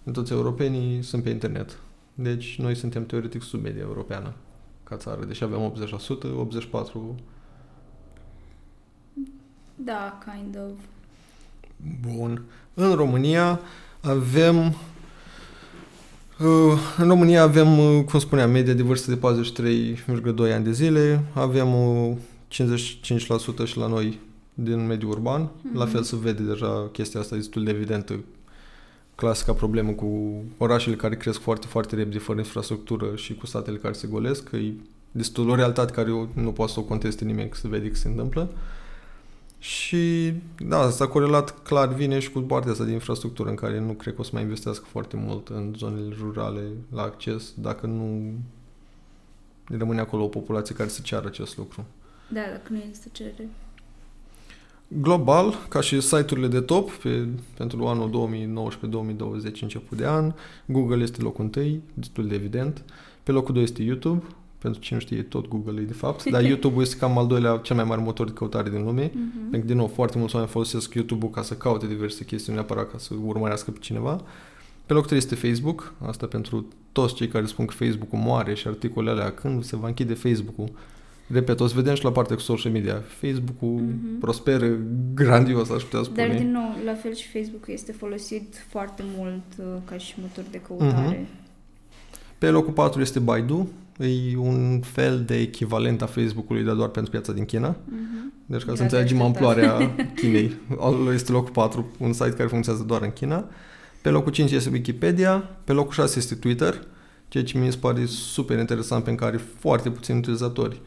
din 0.02 0.12
toți 0.12 0.32
europenii 0.32 1.02
sunt 1.02 1.22
pe 1.22 1.30
internet. 1.30 1.78
Deci 2.14 2.58
noi 2.58 2.74
suntem 2.74 3.06
teoretic 3.06 3.42
sub 3.42 3.62
media 3.62 3.82
europeană 3.82 4.34
ca 4.82 4.96
țară. 4.96 5.24
Deși 5.24 5.44
avem 5.44 5.60
80%, 5.60 6.28
84% 6.28 7.14
Da, 9.74 10.18
kind 10.24 10.56
of. 10.56 10.78
Bun. 12.00 12.42
În 12.74 12.94
România 12.94 13.60
avem 14.00 14.66
uh, 16.40 16.78
în 16.98 17.08
România 17.08 17.42
avem, 17.42 17.78
uh, 17.78 18.04
cum 18.04 18.18
spuneam, 18.18 18.50
media 18.50 18.72
de 18.72 18.82
vârstă 18.82 19.14
de 19.14 19.44
43,2 20.46 20.52
ani 20.54 20.64
de 20.64 20.72
zile, 20.72 21.24
avem 21.32 21.74
uh, 21.74 22.16
55% 22.52 23.64
și 23.64 23.78
la 23.78 23.86
noi 23.86 24.20
din 24.54 24.86
mediul 24.86 25.10
urban. 25.10 25.50
Mhm. 25.62 25.78
La 25.78 25.86
fel 25.86 26.02
se 26.02 26.16
vede 26.16 26.42
deja 26.42 26.88
chestia 26.92 27.20
asta 27.20 27.36
destul 27.36 27.64
de 27.64 27.70
evidentă. 27.70 28.20
Clasica 29.14 29.52
problemă 29.52 29.90
cu 29.90 30.42
orașele 30.56 30.96
care 30.96 31.16
cresc 31.16 31.40
foarte, 31.40 31.66
foarte 31.66 31.94
repede 31.94 32.18
fără 32.18 32.38
infrastructură 32.38 33.06
și 33.14 33.34
cu 33.34 33.46
satele 33.46 33.76
care 33.76 33.92
se 33.92 34.06
golesc, 34.06 34.48
că 34.48 34.56
e 34.56 34.72
destul 35.10 35.48
o 35.48 35.54
realitate 35.54 35.92
care 35.92 36.10
eu 36.10 36.28
nu 36.32 36.52
poate 36.52 36.72
să 36.72 36.80
o 36.80 36.82
conteste 36.82 37.24
nimeni 37.24 37.48
că 37.48 37.56
se 37.56 37.68
vede 37.68 37.88
că 37.88 37.96
se 37.96 38.08
întâmplă. 38.08 38.50
Și 39.64 40.32
da, 40.68 40.78
asta 40.78 41.08
corelat 41.08 41.62
clar 41.62 41.88
vine 41.88 42.18
și 42.18 42.30
cu 42.30 42.40
partea 42.40 42.70
asta 42.70 42.84
de 42.84 42.92
infrastructură 42.92 43.48
în 43.48 43.54
care 43.54 43.80
nu 43.80 43.92
cred 43.92 44.14
că 44.14 44.20
o 44.20 44.24
să 44.24 44.30
mai 44.32 44.42
investească 44.42 44.84
foarte 44.88 45.16
mult 45.16 45.48
în 45.48 45.74
zonele 45.76 46.14
rurale 46.18 46.62
la 46.92 47.02
acces 47.02 47.52
dacă 47.56 47.86
nu 47.86 48.32
rămâne 49.64 50.00
acolo 50.00 50.22
o 50.22 50.28
populație 50.28 50.74
care 50.74 50.88
să 50.88 51.00
ceară 51.02 51.26
acest 51.26 51.56
lucru. 51.56 51.84
Da, 52.28 52.40
dacă 52.50 52.68
nu 52.68 52.78
există 52.78 53.08
cerere. 53.12 53.48
Global, 54.88 55.54
ca 55.68 55.80
și 55.80 56.00
site-urile 56.00 56.48
de 56.48 56.60
top 56.60 56.90
pe, 56.90 57.28
pentru 57.56 57.86
anul 57.86 58.30
2019-2020 59.50 59.60
început 59.60 59.98
de 59.98 60.06
an, 60.06 60.32
Google 60.66 61.02
este 61.02 61.22
locul 61.22 61.44
întâi, 61.44 61.82
destul 61.94 62.26
de 62.28 62.34
evident. 62.34 62.82
Pe 63.22 63.32
locul 63.32 63.54
2 63.54 63.62
este 63.62 63.82
YouTube, 63.82 64.24
pentru 64.64 64.80
cine 64.80 64.98
nu 64.98 65.04
știe, 65.04 65.22
tot 65.22 65.48
Google 65.48 65.80
e 65.80 65.84
de 65.84 65.92
fapt, 65.92 66.24
dar 66.34 66.42
YouTube 66.44 66.80
este 66.82 66.96
cam 66.96 67.18
al 67.18 67.26
doilea 67.26 67.56
cel 67.62 67.76
mai 67.76 67.84
mare 67.84 68.00
motor 68.00 68.26
de 68.26 68.32
căutare 68.32 68.70
din 68.70 68.84
lume. 68.84 69.10
Mhm. 69.14 69.40
Pentru 69.40 69.60
că, 69.60 69.66
din 69.66 69.76
nou, 69.76 69.86
foarte 69.86 70.18
mulți 70.18 70.34
oameni 70.34 70.52
folosesc 70.52 70.94
YouTube-ul 70.94 71.30
ca 71.30 71.42
să 71.42 71.54
caute 71.54 71.86
diverse 71.86 72.24
chestiuni, 72.24 72.58
neapărat 72.58 72.90
ca 72.90 72.98
să 72.98 73.14
urmărească 73.24 73.70
pe 73.70 73.78
cineva. 73.80 74.20
Pe 74.86 74.92
locul 74.92 75.08
3 75.08 75.18
este 75.18 75.34
Facebook, 75.34 75.94
asta 76.06 76.26
pentru 76.26 76.66
toți 76.92 77.14
cei 77.14 77.28
care 77.28 77.46
spun 77.46 77.64
că 77.66 77.72
Facebook-ul 77.72 78.18
moare 78.18 78.54
și 78.54 78.66
articolele 78.68 79.20
alea, 79.20 79.32
când 79.32 79.64
se 79.64 79.76
va 79.76 79.86
închide 79.86 80.14
Facebook-ul. 80.14 80.68
Repet, 81.26 81.60
o 81.60 81.66
să 81.66 81.74
vedem 81.74 81.94
și 81.94 82.04
la 82.04 82.12
partea 82.12 82.36
cu 82.36 82.42
social 82.42 82.72
media. 82.72 83.02
Facebook-ul 83.20 83.80
Mhm. 83.80 84.18
prosperă 84.18 84.78
grandios, 85.14 85.70
aș 85.70 85.82
putea 85.82 86.02
spune. 86.02 86.26
Dar, 86.26 86.36
din 86.36 86.50
nou, 86.50 86.74
la 86.84 86.94
fel 86.94 87.14
și 87.14 87.28
Facebook 87.28 87.64
este 87.66 87.92
folosit 87.92 88.54
foarte 88.68 89.02
mult 89.16 89.42
uh, 89.58 89.64
ca 89.84 89.96
și 89.96 90.14
motor 90.20 90.44
de 90.50 90.60
căutare. 90.66 91.18
Mhm. 91.20 91.42
Pe 92.38 92.48
locul 92.50 92.72
4 92.72 93.00
este 93.00 93.18
Baidu, 93.18 93.68
e 93.98 94.36
un 94.36 94.80
fel 94.80 95.22
de 95.26 95.36
echivalent 95.40 96.02
a 96.02 96.06
Facebook-ului, 96.06 96.64
dar 96.64 96.74
doar 96.74 96.88
pentru 96.88 97.10
piața 97.10 97.32
din 97.32 97.44
China. 97.44 97.76
Mhm. 97.84 98.32
Deci 98.46 98.60
ca 98.62 98.70
Da, 98.70 98.76
să 98.76 98.82
înțelegem 98.82 99.16
de 99.16 99.22
așteptat. 99.24 99.46
amploarea 99.58 99.94
Chinei. 100.16 100.52
Al 100.78 101.10
este 101.12 101.32
locul 101.32 101.52
4, 101.52 101.86
un 101.98 102.12
site 102.12 102.30
care 102.30 102.48
funcționează 102.48 102.86
doar 102.86 103.02
în 103.02 103.10
China. 103.10 103.44
Pe 104.02 104.08
locul 104.10 104.32
5 104.32 104.50
este 104.50 104.68
Wikipedia, 104.72 105.36
pe 105.64 105.72
locul 105.72 105.92
6 105.92 106.18
este 106.18 106.34
Twitter, 106.34 106.82
ceea 107.28 107.44
ce 107.44 107.58
mi 107.58 107.70
se 107.72 107.78
pare 107.78 108.04
super 108.06 108.58
interesant 108.58 109.04
pentru 109.04 109.24
că 109.24 109.30
are 109.30 109.40
foarte 109.58 109.90
puțini 109.90 110.18
utilizatori. 110.18 110.80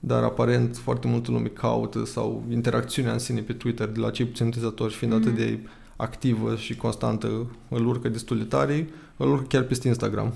Dar 0.00 0.22
aparent 0.22 0.76
foarte 0.76 1.06
multă 1.06 1.30
lume 1.30 1.46
caută 1.48 2.04
sau 2.04 2.44
interacțiunea 2.50 3.12
în 3.12 3.18
sine 3.18 3.40
pe 3.40 3.52
Twitter 3.52 3.88
de 3.88 4.00
la 4.00 4.10
cei 4.10 4.26
puțini 4.26 4.48
utilizatori 4.48 4.92
și 4.92 4.98
fiind 4.98 5.14
Mhm. 5.14 5.22
atât 5.22 5.36
de 5.36 5.58
activă 5.96 6.56
și 6.56 6.76
constantă, 6.76 7.46
îl 7.68 7.86
urcă 7.86 8.08
destul 8.08 8.38
de 8.38 8.44
tare, 8.44 8.88
îl 9.16 9.30
urcă 9.30 9.44
chiar 9.48 9.62
peste 9.62 9.88
Instagram. 9.88 10.34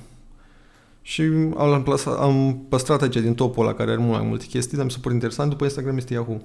Și 1.07 1.23
am, 1.57 1.83
plasat, 1.83 2.19
am 2.19 2.65
păstrat 2.69 3.03
aici 3.03 3.17
din 3.17 3.35
topul 3.35 3.67
ăla 3.67 3.75
care 3.75 3.91
are 3.91 4.01
mult 4.01 4.19
mai 4.19 4.29
multe 4.29 4.45
chestii, 4.45 4.77
dar 4.77 4.87
mi 4.87 4.91
se 4.91 4.99
pare 5.01 5.15
interesant, 5.15 5.51
după 5.51 5.65
Instagram 5.65 5.97
este 5.97 6.15
Yahoo. 6.15 6.41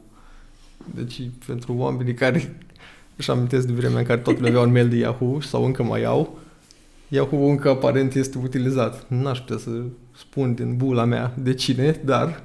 Deci 0.96 1.30
pentru 1.46 1.74
oamenii 1.78 2.14
care 2.14 2.58
își 3.16 3.32
amintesc 3.32 3.68
de 3.68 3.74
vremea 3.74 4.00
în 4.00 4.06
care 4.06 4.20
totul 4.20 4.46
avea 4.46 4.60
un 4.60 4.72
mail 4.72 4.90
de 4.90 4.96
Yahoo 4.96 5.42
sau 5.42 5.66
încă 5.66 5.84
mai 5.84 6.04
au, 6.04 6.40
Yahoo 7.08 7.46
încă 7.46 7.70
aparent 7.70 8.14
este 8.14 8.38
utilizat. 8.44 9.06
N-aș 9.10 9.40
putea 9.40 9.58
să 9.58 9.82
spun 10.18 10.54
din 10.54 10.78
bula 10.78 11.06
mea 11.06 11.34
de 11.38 11.54
cine, 11.54 12.02
dar 12.06 12.44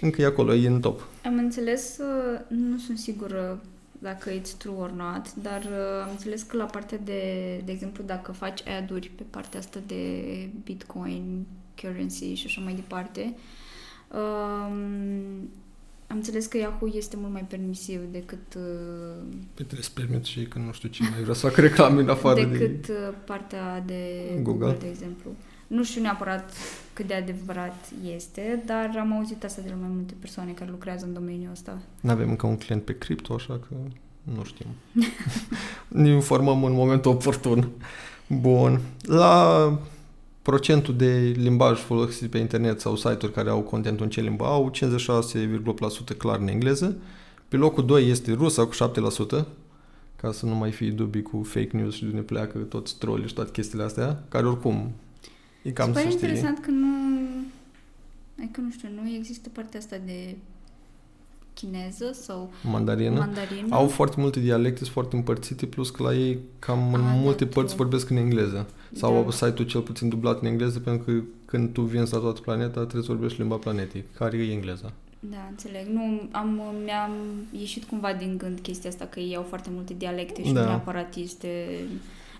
încă 0.00 0.22
e 0.22 0.26
acolo, 0.26 0.54
e 0.54 0.68
în 0.68 0.80
top. 0.80 1.06
Am 1.24 1.36
înțeles, 1.38 1.98
uh, 1.98 2.40
nu 2.48 2.78
sunt 2.78 2.98
sigură 2.98 3.60
dacă 4.04 4.30
it's 4.30 4.56
true 4.58 4.74
or 4.76 4.90
not, 4.90 5.34
dar 5.34 5.62
uh, 5.62 6.02
am 6.04 6.10
înțeles 6.10 6.42
că 6.42 6.56
la 6.56 6.64
partea 6.64 6.98
de, 6.98 7.22
de 7.64 7.72
exemplu, 7.72 8.04
dacă 8.06 8.32
faci 8.32 8.68
ad-uri 8.68 9.10
pe 9.16 9.22
partea 9.30 9.58
asta 9.58 9.80
de 9.86 10.02
Bitcoin, 10.64 11.46
currency 11.80 12.34
și 12.34 12.46
așa 12.46 12.60
mai 12.60 12.74
departe, 12.74 13.34
um, 14.12 15.48
am 16.06 16.16
înțeles 16.16 16.46
că 16.46 16.56
Yahoo 16.56 16.88
este 16.92 17.16
mult 17.16 17.32
mai 17.32 17.44
permisiv 17.48 18.00
decât, 18.12 18.54
uh, 18.56 19.22
Pe 19.54 19.62
trebuie 19.62 19.82
să 19.82 19.90
permit 19.94 20.24
și 20.24 20.42
că 20.42 20.58
nu 20.58 20.72
știu 20.72 20.88
cine 20.88 21.08
mai 21.10 21.22
vrea 21.22 21.34
să 21.34 21.46
facă 21.48 21.60
reclame 21.60 22.00
în 22.00 22.08
afară 22.08 22.40
de... 22.40 22.58
decât 22.58 22.88
uh, 22.88 23.14
partea 23.24 23.80
de 23.80 24.02
Google. 24.42 24.42
Google, 24.42 24.76
de 24.80 24.88
exemplu. 24.88 25.30
Nu 25.74 25.84
știu 25.84 26.00
neapărat 26.00 26.52
cât 26.92 27.06
de 27.06 27.14
adevărat 27.14 27.92
este, 28.14 28.62
dar 28.66 28.96
am 28.98 29.16
auzit 29.16 29.44
asta 29.44 29.62
de 29.62 29.68
la 29.68 29.76
mai 29.80 29.90
multe 29.94 30.14
persoane 30.20 30.50
care 30.52 30.70
lucrează 30.70 31.04
în 31.04 31.12
domeniul 31.12 31.50
ăsta. 31.52 31.78
Nu 32.00 32.10
avem 32.10 32.28
încă 32.28 32.46
un 32.46 32.56
client 32.56 32.82
pe 32.82 32.98
cripto, 32.98 33.34
așa 33.34 33.60
că 33.68 33.74
Nu 34.22 34.44
știm. 34.44 34.66
ne 36.02 36.08
informăm 36.08 36.64
în 36.64 36.72
momentul 36.72 37.10
oportun. 37.10 37.68
Bun. 38.26 38.80
La 39.02 39.78
procentul 40.42 40.96
de 40.96 41.34
limbaj 41.36 41.78
folosit 41.78 42.30
pe 42.30 42.38
internet 42.38 42.80
sau 42.80 42.96
site-uri 42.96 43.32
care 43.32 43.50
au 43.50 43.60
contentul 43.60 44.04
în 44.04 44.10
ce 44.10 44.20
limbă 44.20 44.44
au, 44.44 44.70
56,8% 44.70 46.16
clar 46.18 46.38
în 46.38 46.48
engleză. 46.48 46.96
Pe 47.48 47.56
locul 47.56 47.86
2 47.86 48.08
este 48.08 48.32
rusa 48.32 48.66
cu 48.66 48.74
7%, 49.40 49.44
ca 50.16 50.32
să 50.32 50.46
nu 50.46 50.54
mai 50.54 50.70
fie 50.70 50.90
dubii 50.90 51.22
cu 51.22 51.42
fake 51.42 51.76
news 51.76 51.94
și 51.94 52.04
de 52.04 52.10
ne 52.14 52.20
pleacă 52.20 52.58
toți 52.58 52.98
trolli 52.98 53.28
și 53.28 53.34
toate 53.34 53.50
chestiile 53.50 53.84
astea, 53.84 54.24
care 54.28 54.46
oricum 54.46 54.92
e 55.64 55.70
cam 55.70 55.86
Se 55.86 55.92
să 55.92 55.98
pare 55.98 56.10
știi. 56.14 56.28
interesant 56.28 56.58
că 56.64 56.70
nu... 56.70 56.86
Adică 58.38 58.60
nu 58.60 58.70
știu, 58.70 58.88
nu 59.02 59.08
există 59.18 59.48
partea 59.52 59.78
asta 59.80 59.96
de 60.06 60.36
chineză 61.54 62.12
sau 62.12 62.52
Mandarină. 62.70 63.18
mandarină. 63.18 63.66
Au 63.74 63.86
foarte 63.88 64.20
multe 64.20 64.40
dialecte, 64.40 64.78
sunt 64.78 64.90
foarte 64.90 65.16
împărțite, 65.16 65.66
plus 65.66 65.90
că 65.90 66.02
la 66.02 66.14
ei 66.14 66.38
cam 66.58 66.94
în 66.94 67.00
Ah, 67.00 67.06
da, 67.06 67.12
multe 67.20 67.44
true. 67.44 67.48
părți 67.50 67.76
vorbesc 67.76 68.10
în 68.10 68.16
engleză. 68.16 68.66
Sau 68.92 69.10
Da. 69.12 69.16
au 69.18 69.30
site-ul 69.30 69.68
cel 69.68 69.80
puțin 69.80 70.08
dublat 70.08 70.40
în 70.40 70.46
engleză, 70.46 70.78
pentru 70.80 71.04
că 71.04 71.20
când 71.44 71.72
tu 71.72 71.82
vinzi 71.82 72.12
la 72.12 72.18
toată 72.18 72.40
planeta, 72.40 72.80
trebuie 72.80 73.02
să 73.02 73.12
vorbești 73.12 73.38
limba 73.40 73.56
planetei, 73.56 74.04
care 74.16 74.36
e 74.36 74.52
engleza. 74.52 74.92
Da, 75.30 75.46
înțeleg. 75.50 75.86
Nu, 75.86 76.28
am, 76.32 76.60
mi-am 76.84 77.10
ieșit 77.58 77.84
cumva 77.84 78.12
din 78.12 78.36
gând 78.38 78.58
chestia 78.60 78.90
asta 78.90 79.04
că 79.04 79.20
ei 79.20 79.36
au 79.36 79.42
foarte 79.42 79.68
multe 79.72 79.94
dialecte 79.98 80.44
și 80.44 80.52
Da. 80.52 80.60
nu 80.60 80.66
neapărat 80.66 81.14
este... 81.16 81.48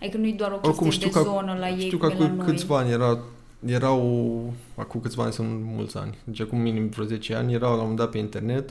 Adică 0.05 0.19
nu 0.19 0.27
e 0.27 0.33
doar 0.33 0.51
o 0.53 0.55
chestie 0.55 0.71
Oricum 0.71 0.91
știu 0.91 1.09
de 1.09 1.13
că, 1.13 1.23
zonă 1.23 1.57
la 1.59 1.69
ei 1.69 1.81
știu 1.81 1.99
cum 1.99 2.09
că 2.09 2.15
e 2.15 2.19
la 2.19 2.25
acum 2.25 2.37
noi. 2.37 2.47
câțiva 2.47 2.79
ani 2.79 2.91
era, 2.91 3.19
erau, 3.67 4.53
acum 4.75 5.01
câțiva 5.01 5.23
ani 5.23 5.33
sunt 5.33 5.49
mulți 5.65 5.97
ani, 5.97 6.19
deci 6.25 6.41
acum 6.41 6.61
minim 6.61 6.89
vreo 6.89 7.05
10 7.05 7.35
ani, 7.35 7.53
erau 7.53 7.69
la 7.69 7.75
un 7.75 7.81
moment 7.81 7.99
dat 7.99 8.11
pe 8.11 8.19
internet, 8.19 8.71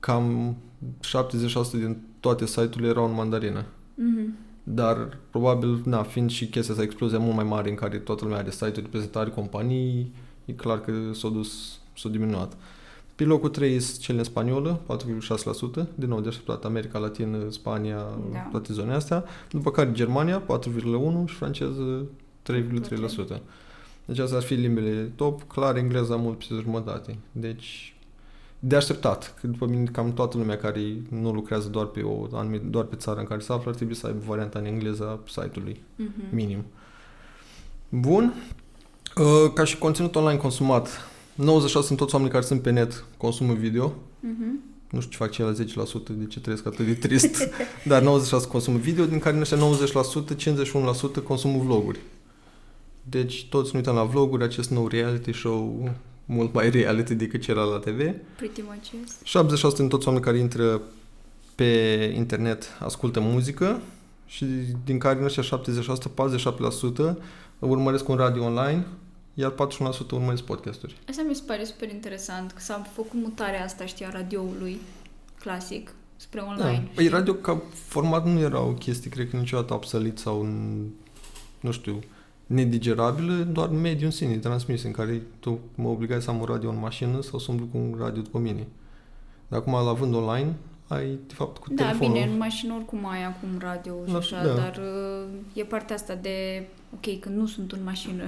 cam 0.00 0.56
70% 1.00 1.70
din 1.70 1.96
toate 2.20 2.46
site-urile 2.46 2.88
erau 2.88 3.04
în 3.04 3.14
mandarină. 3.14 3.64
Mhm. 3.94 4.34
Dar 4.62 5.18
probabil, 5.30 5.80
na, 5.84 6.02
fiind 6.02 6.30
și 6.30 6.46
chestia 6.46 6.72
asta, 6.72 6.84
explozia 6.84 7.18
mult 7.18 7.34
mai 7.34 7.44
mare 7.44 7.68
în 7.68 7.74
care 7.74 7.98
toată 7.98 8.24
lumea 8.24 8.38
are 8.38 8.50
site-uri 8.50 8.82
de 8.82 8.88
prezentare, 8.90 9.30
companii, 9.30 10.12
e 10.44 10.52
clar 10.52 10.80
că 10.80 10.92
s-a 11.12 11.28
dus, 11.28 11.78
s-a 11.96 12.08
diminuat. 12.08 12.56
Pe 13.16 13.24
locul 13.24 13.48
3 13.48 13.74
este 13.74 13.98
cel 13.98 14.16
în 14.16 14.24
spaniolă, 14.24 14.80
4,6%, 14.86 15.86
din 15.94 16.08
nou 16.08 16.20
de 16.20 16.28
așteptat 16.28 16.64
America 16.64 16.98
Latină, 16.98 17.38
Spania, 17.50 18.06
Da. 18.32 18.38
toate 18.50 18.72
zonele 18.72 18.94
astea. 18.94 19.24
După 19.50 19.70
care 19.70 19.92
Germania, 19.92 20.42
4,1% 20.46 21.26
și 21.26 21.34
franceză, 21.34 22.04
3,3%. 22.42 23.40
Deci 24.04 24.18
astea 24.18 24.36
ar 24.36 24.42
fi 24.42 24.54
limbile 24.54 25.12
top, 25.16 25.42
clar 25.42 25.76
engleza 25.76 26.16
mult 26.16 26.38
peste 26.38 26.54
jumătate. 26.62 27.18
Deci 27.32 27.90
de 28.58 28.76
așteptat, 28.76 29.34
că 29.40 29.46
după 29.46 29.66
mine 29.66 29.84
cam 29.84 30.12
toată 30.12 30.36
lumea 30.38 30.56
care 30.56 30.80
nu 31.10 31.32
lucrează 31.32 31.68
doar 31.68 31.86
pe 31.86 32.00
o 32.02 32.26
anumit, 32.32 32.62
doar 32.62 32.84
pe 32.84 32.96
țara 32.96 33.20
în 33.20 33.26
care 33.26 33.40
se 33.40 33.52
află 33.52 33.70
ar 33.70 33.76
trebui 33.76 33.94
să 33.94 34.06
aibă 34.06 34.18
varianta 34.26 34.58
în 34.58 34.64
engleză 34.64 35.06
a 35.08 35.18
site-ului, 35.28 35.80
Mhm. 35.96 36.10
minim. 36.30 36.64
Bun. 37.88 38.34
Uh, 39.16 39.52
Ca 39.54 39.64
și 39.64 39.78
conținut 39.78 40.16
online 40.16 40.38
consumat, 40.38 40.88
96 41.36 41.86
sunt 41.86 41.98
toți 41.98 42.14
oamenii 42.14 42.34
care 42.34 42.46
sunt 42.46 42.62
pe 42.62 42.70
net, 42.70 43.04
consumă 43.16 43.52
video. 43.52 43.94
Mhm. 44.20 44.60
Nu 44.90 45.00
știu 45.00 45.10
ce 45.10 45.16
fac 45.16 45.30
cei 45.30 45.44
la 45.44 45.52
10%, 45.52 46.12
de 46.12 46.26
ce 46.26 46.40
trăiesc 46.40 46.66
atât 46.66 46.86
de 46.86 46.94
trist. 46.94 47.48
Dar 47.84 48.02
96 48.02 48.46
consumă 48.46 48.78
video, 48.78 49.04
din 49.04 49.18
care 49.18 49.34
în 49.34 49.40
ăștia 49.40 49.58
90%, 49.58 50.34
51% 51.20 51.22
consumă 51.22 51.62
vloguri. 51.62 51.98
Deci 53.02 53.46
toți 53.48 53.70
ne 53.72 53.78
uităm 53.78 53.94
la 53.94 54.04
vloguri, 54.04 54.44
acest 54.44 54.70
nou 54.70 54.88
reality 54.88 55.32
show 55.32 55.90
mult 56.24 56.52
mai 56.52 56.70
reality 56.70 57.14
decât 57.14 57.40
ce 57.40 57.50
era 57.50 57.62
la 57.62 57.78
TV. 57.78 58.00
Pretty 58.36 58.62
much 58.68 58.90
yes. 58.90 59.72
70% 59.72 59.76
din 59.76 59.88
toți 59.88 60.06
oamenii 60.06 60.26
care 60.26 60.38
intră 60.38 60.82
pe 61.54 62.12
internet 62.16 62.64
ascultă 62.80 63.20
muzică 63.20 63.80
și 64.26 64.46
din 64.84 64.98
care 64.98 65.18
în 65.18 65.24
ăștia 65.24 65.42
70%, 65.42 67.12
47% 67.12 67.14
urmăresc 67.58 68.08
un 68.08 68.16
radio 68.16 68.44
online, 68.44 68.86
iar 69.38 69.50
41% 69.50 69.56
urmăresc 70.12 70.42
podcasturi. 70.42 70.96
Asta 71.08 71.24
mi 71.28 71.34
se 71.34 71.42
pare 71.46 71.64
super 71.64 71.90
interesant, 71.90 72.52
că 72.52 72.60
s-a 72.60 72.86
făcut 72.92 73.20
mutarea 73.22 73.64
asta, 73.64 73.86
știi, 73.86 74.04
a 74.04 74.10
radioului 74.10 74.80
clasic 75.40 75.94
spre 76.16 76.40
online. 76.40 76.82
Da. 76.84 76.90
Păi 76.94 77.08
radio 77.08 77.34
ca 77.34 77.62
format 77.72 78.26
nu 78.26 78.38
era 78.38 78.60
o 78.60 78.72
chestie, 78.72 79.10
cred 79.10 79.30
că 79.30 79.36
niciodată 79.36 79.74
obsolet 79.74 80.18
sau, 80.18 80.46
n- 80.46 80.86
nu 81.60 81.70
știu, 81.70 81.98
nedigerabilă, 82.46 83.34
doar 83.34 83.68
mediul 83.68 84.04
în 84.04 84.10
sine, 84.10 84.36
transmis, 84.36 84.82
în 84.82 84.90
care 84.90 85.22
tu 85.40 85.58
mă 85.74 85.88
obligai 85.88 86.22
să 86.22 86.30
am 86.30 86.38
un 86.38 86.44
radio 86.44 86.70
în 86.70 86.78
mașină 86.78 87.22
sau 87.22 87.38
să 87.38 87.50
umblu 87.50 87.66
cu 87.66 87.76
un 87.78 87.96
radio 87.98 88.22
după 88.22 88.38
mine. 88.38 88.66
Dar 89.48 89.58
acum, 89.60 89.72
la 89.72 89.92
vând 89.92 90.14
online, 90.14 90.54
ai, 90.88 91.18
de 91.26 91.34
fapt, 91.34 91.58
cu 91.58 91.74
Da, 91.74 91.84
telefonul... 91.84 92.12
bine, 92.12 92.24
în 92.26 92.36
mașină 92.36 92.74
oricum 92.74 93.06
ai 93.06 93.24
acum 93.24 93.48
radio 93.58 93.94
și 94.06 94.12
Da, 94.12 94.18
așa, 94.18 94.44
da. 94.44 94.52
dar 94.52 94.76
uh, 94.76 95.28
e 95.52 95.62
partea 95.64 95.96
asta 95.96 96.14
de, 96.14 96.66
ok, 96.94 97.20
când 97.20 97.36
nu 97.36 97.46
sunt 97.46 97.72
în 97.72 97.82
mașină, 97.84 98.24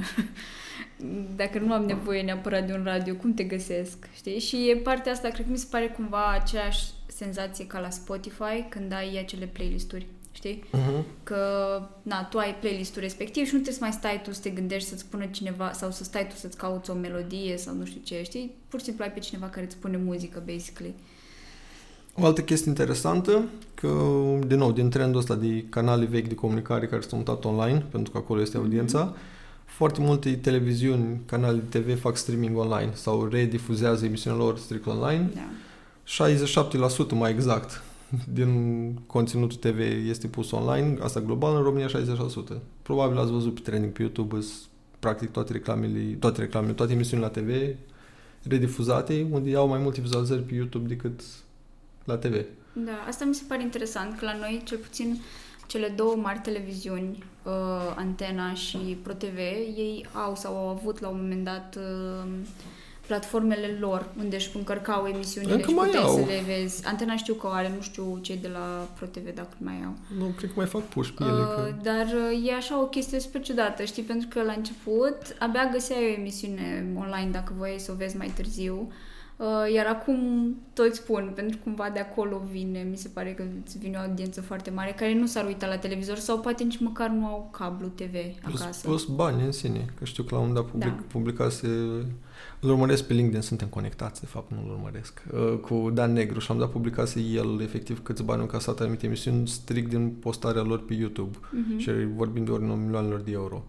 dacă 1.36 1.58
nu 1.58 1.72
am 1.72 1.84
nevoie 1.84 2.22
neapărat 2.22 2.66
de 2.66 2.72
un 2.72 2.82
radio, 2.84 3.14
cum 3.14 3.34
te 3.34 3.42
găsesc, 3.42 4.08
știi? 4.14 4.38
Și 4.38 4.68
e 4.70 4.76
partea 4.76 5.12
asta, 5.12 5.28
cred 5.28 5.44
că 5.44 5.50
mi 5.50 5.58
se 5.58 5.66
pare 5.70 5.88
cumva 5.88 6.26
aceeași 6.26 6.84
senzație 7.06 7.66
ca 7.66 7.80
la 7.80 7.90
Spotify 7.90 8.64
când 8.68 8.92
ai 8.92 9.18
acele 9.18 9.46
playlisturi, 9.46 10.06
știi? 10.32 10.64
Uh-huh. 10.64 11.02
Că, 11.22 11.42
na, 12.02 12.24
tu 12.24 12.38
ai 12.38 12.54
playlistul 12.54 13.02
respectiv 13.02 13.46
și 13.46 13.54
nu 13.54 13.60
trebuie 13.60 13.74
să 13.74 13.80
mai 13.82 13.92
stai 13.92 14.20
tu 14.22 14.32
să 14.32 14.40
te 14.40 14.50
gândești 14.50 14.88
să-ți 14.88 15.00
spună 15.00 15.26
cineva 15.26 15.72
sau 15.72 15.90
să 15.90 16.04
stai 16.04 16.26
tu 16.28 16.34
să-ți 16.34 16.56
cauți 16.56 16.90
o 16.90 16.94
melodie 16.94 17.56
sau 17.56 17.74
nu 17.74 17.84
știu 17.84 18.00
ce, 18.04 18.22
știi? 18.22 18.54
Pur 18.68 18.78
și 18.78 18.84
simplu 18.84 19.04
ai 19.04 19.12
pe 19.12 19.20
cineva 19.20 19.46
care 19.46 19.66
îți 19.66 19.76
pune 19.76 19.96
muzică, 19.96 20.42
basically. 20.46 20.94
O 22.20 22.24
altă 22.24 22.40
chestie 22.40 22.68
interesantă, 22.68 23.44
că, 23.74 23.88
din 24.46 24.58
nou, 24.58 24.72
din 24.72 24.90
trendul 24.90 25.20
ăsta 25.20 25.34
de 25.34 25.64
canale 25.68 26.04
vechi 26.04 26.28
de 26.28 26.34
comunicare 26.34 26.86
care 26.86 27.00
s-au 27.00 27.18
mutat 27.18 27.44
online, 27.44 27.86
pentru 27.90 28.12
că 28.12 28.18
acolo 28.18 28.40
este 28.40 28.56
audiența, 28.56 29.14
foarte 29.64 30.00
multe 30.00 30.36
televiziuni, 30.36 31.20
canale 31.26 31.62
de 31.68 31.78
TV 31.78 32.00
fac 32.00 32.16
streaming 32.16 32.56
online 32.56 32.90
sau 32.92 33.28
redifuzează 33.30 34.04
emisiunile 34.04 34.42
lor 34.42 34.58
strict 34.58 34.86
online. 34.86 35.30
Da. 35.34 35.48
67% 37.06 37.10
mai 37.10 37.30
exact 37.30 37.82
din 38.32 38.92
conținutul 39.06 39.56
TV 39.56 39.78
este 40.08 40.26
pus 40.26 40.50
online, 40.50 40.96
asta 41.00 41.20
global, 41.20 41.56
în 41.56 41.62
România 41.62 41.86
60%. 41.86 41.90
Probabil 42.82 43.18
ați 43.18 43.30
văzut 43.30 43.54
pe 43.54 43.60
trending 43.60 43.92
pe 43.92 44.02
YouTube, 44.02 44.36
îs, 44.36 44.68
practic 44.98 45.30
toate 45.30 45.52
reclamele, 45.52 46.16
toate 46.18 46.40
reclamele, 46.40 46.72
toate 46.72 46.92
emisiunile 46.92 47.30
la 47.34 47.40
TV 47.40 47.76
redifuzate, 48.42 49.26
unde 49.30 49.56
au 49.56 49.68
mai 49.68 49.78
multe 49.78 50.00
vizualizări 50.00 50.42
pe 50.42 50.54
YouTube 50.54 50.88
decât 50.88 51.20
la 52.08 52.16
TV. 52.16 52.44
Da, 52.72 53.04
asta 53.08 53.24
mi 53.24 53.34
se 53.34 53.42
pare 53.48 53.62
interesant, 53.62 54.18
că 54.18 54.24
la 54.24 54.36
noi, 54.36 54.62
cel 54.64 54.78
puțin, 54.78 55.20
cele 55.66 55.88
două 55.96 56.16
mari 56.16 56.38
televiziuni, 56.38 57.24
uh, 57.42 57.52
Antena 57.96 58.54
și 58.54 58.76
ProTV, 59.02 59.38
ei 59.76 60.06
au 60.12 60.36
sau 60.36 60.56
au 60.56 60.68
avut 60.68 61.00
la 61.00 61.08
un 61.08 61.18
moment 61.20 61.44
dat 61.44 61.78
uh, 61.78 62.28
platformele 63.06 63.76
lor 63.80 64.08
unde 64.18 64.36
își 64.36 64.50
încărcau 64.54 65.06
emisiunile 65.06 65.54
Încă 65.54 65.68
și 65.68 65.74
mai 65.74 65.86
puteai 65.86 66.04
au. 66.04 66.14
să 66.14 66.20
le 66.20 66.42
vezi. 66.46 66.86
Antena 66.86 67.16
știu 67.16 67.34
că 67.34 67.46
o 67.46 67.50
are, 67.50 67.72
nu 67.76 67.82
știu 67.82 68.18
cei 68.20 68.36
de 68.36 68.48
la 68.48 68.88
ProTV 68.96 69.34
dacă 69.34 69.56
mai 69.58 69.82
au. 69.84 69.96
Nu, 70.18 70.24
cred 70.24 70.48
că 70.48 70.54
mai 70.56 70.66
fac 70.66 70.82
puși 70.82 71.12
pe 71.12 71.24
ele. 71.24 71.32
Uh, 71.32 71.54
Că... 71.54 71.74
dar 71.82 72.06
uh, 72.06 72.48
e 72.48 72.54
așa 72.54 72.80
o 72.80 72.86
chestie 72.86 73.20
super 73.20 73.42
ciudată, 73.42 73.84
știi? 73.84 74.02
Pentru 74.02 74.28
că 74.28 74.42
la 74.42 74.52
început 74.52 75.16
abia 75.38 75.68
găseai 75.72 76.04
o 76.04 76.20
emisiune 76.20 76.86
online 76.96 77.30
dacă 77.30 77.52
voiai 77.56 77.78
să 77.78 77.92
o 77.92 77.94
vezi 77.94 78.16
mai 78.16 78.32
târziu. 78.36 78.86
Uh, 78.86 78.92
iar 79.74 79.86
acum 79.86 80.18
toți 80.72 80.96
spun, 80.96 81.32
pentru 81.34 81.56
că 81.56 81.62
cumva 81.64 81.90
de 81.92 81.98
acolo 81.98 82.42
vine, 82.50 82.86
mi 82.90 82.96
se 82.96 83.08
pare 83.08 83.32
că 83.34 83.44
îți 83.64 83.78
vine 83.78 83.96
o 83.96 84.00
audiență 84.08 84.40
foarte 84.40 84.70
mare 84.70 84.92
care 84.92 85.14
nu 85.14 85.26
s-ar 85.26 85.46
uita 85.46 85.66
la 85.66 85.76
televizor 85.78 86.16
sau 86.16 86.38
poate 86.40 86.62
nici 86.64 86.78
măcar 86.80 87.08
nu 87.10 87.26
au 87.26 87.48
cablu 87.52 87.86
TV 87.88 88.14
Plus, 88.44 88.60
acasă. 88.60 88.86
plus 88.86 89.04
bani 89.04 89.42
în 89.44 89.52
sine, 89.52 89.84
că 89.98 90.04
știu 90.04 90.22
că 90.22 90.34
la 90.34 90.40
un 90.40 90.46
moment 90.46 90.64
dat 90.64 90.72
public, 90.74 90.96
Da. 90.96 91.04
publicase, 91.12 91.66
îl 92.60 92.70
urmăresc 92.70 93.04
pe 93.04 93.12
LinkedIn, 93.12 93.40
suntem 93.40 93.68
conectați, 93.68 94.20
de 94.20 94.26
fapt, 94.26 94.50
nu 94.52 94.58
îl 94.64 94.70
urmăresc, 94.70 95.22
uh, 95.32 95.58
cu 95.60 95.90
Dan 95.94 96.12
Negru 96.12 96.38
și 96.38 96.50
am 96.50 96.58
dat 96.58 96.70
publicase 96.70 97.20
el, 97.20 97.60
efectiv, 97.62 98.02
câți 98.02 98.22
bani 98.22 98.38
au 98.38 98.44
încasat 98.44 98.80
anumite 98.80 99.06
emisiuni 99.06 99.48
strict 99.48 99.88
din 99.88 100.08
postarea 100.10 100.62
lor 100.62 100.84
pe 100.84 100.94
YouTube 100.94 101.38
Mhm. 101.50 101.78
și 101.78 101.90
vorbim 102.14 102.44
de 102.44 102.50
ori 102.50 102.62
milioanelor 102.62 103.20
de 103.20 103.30
euro. 103.30 103.64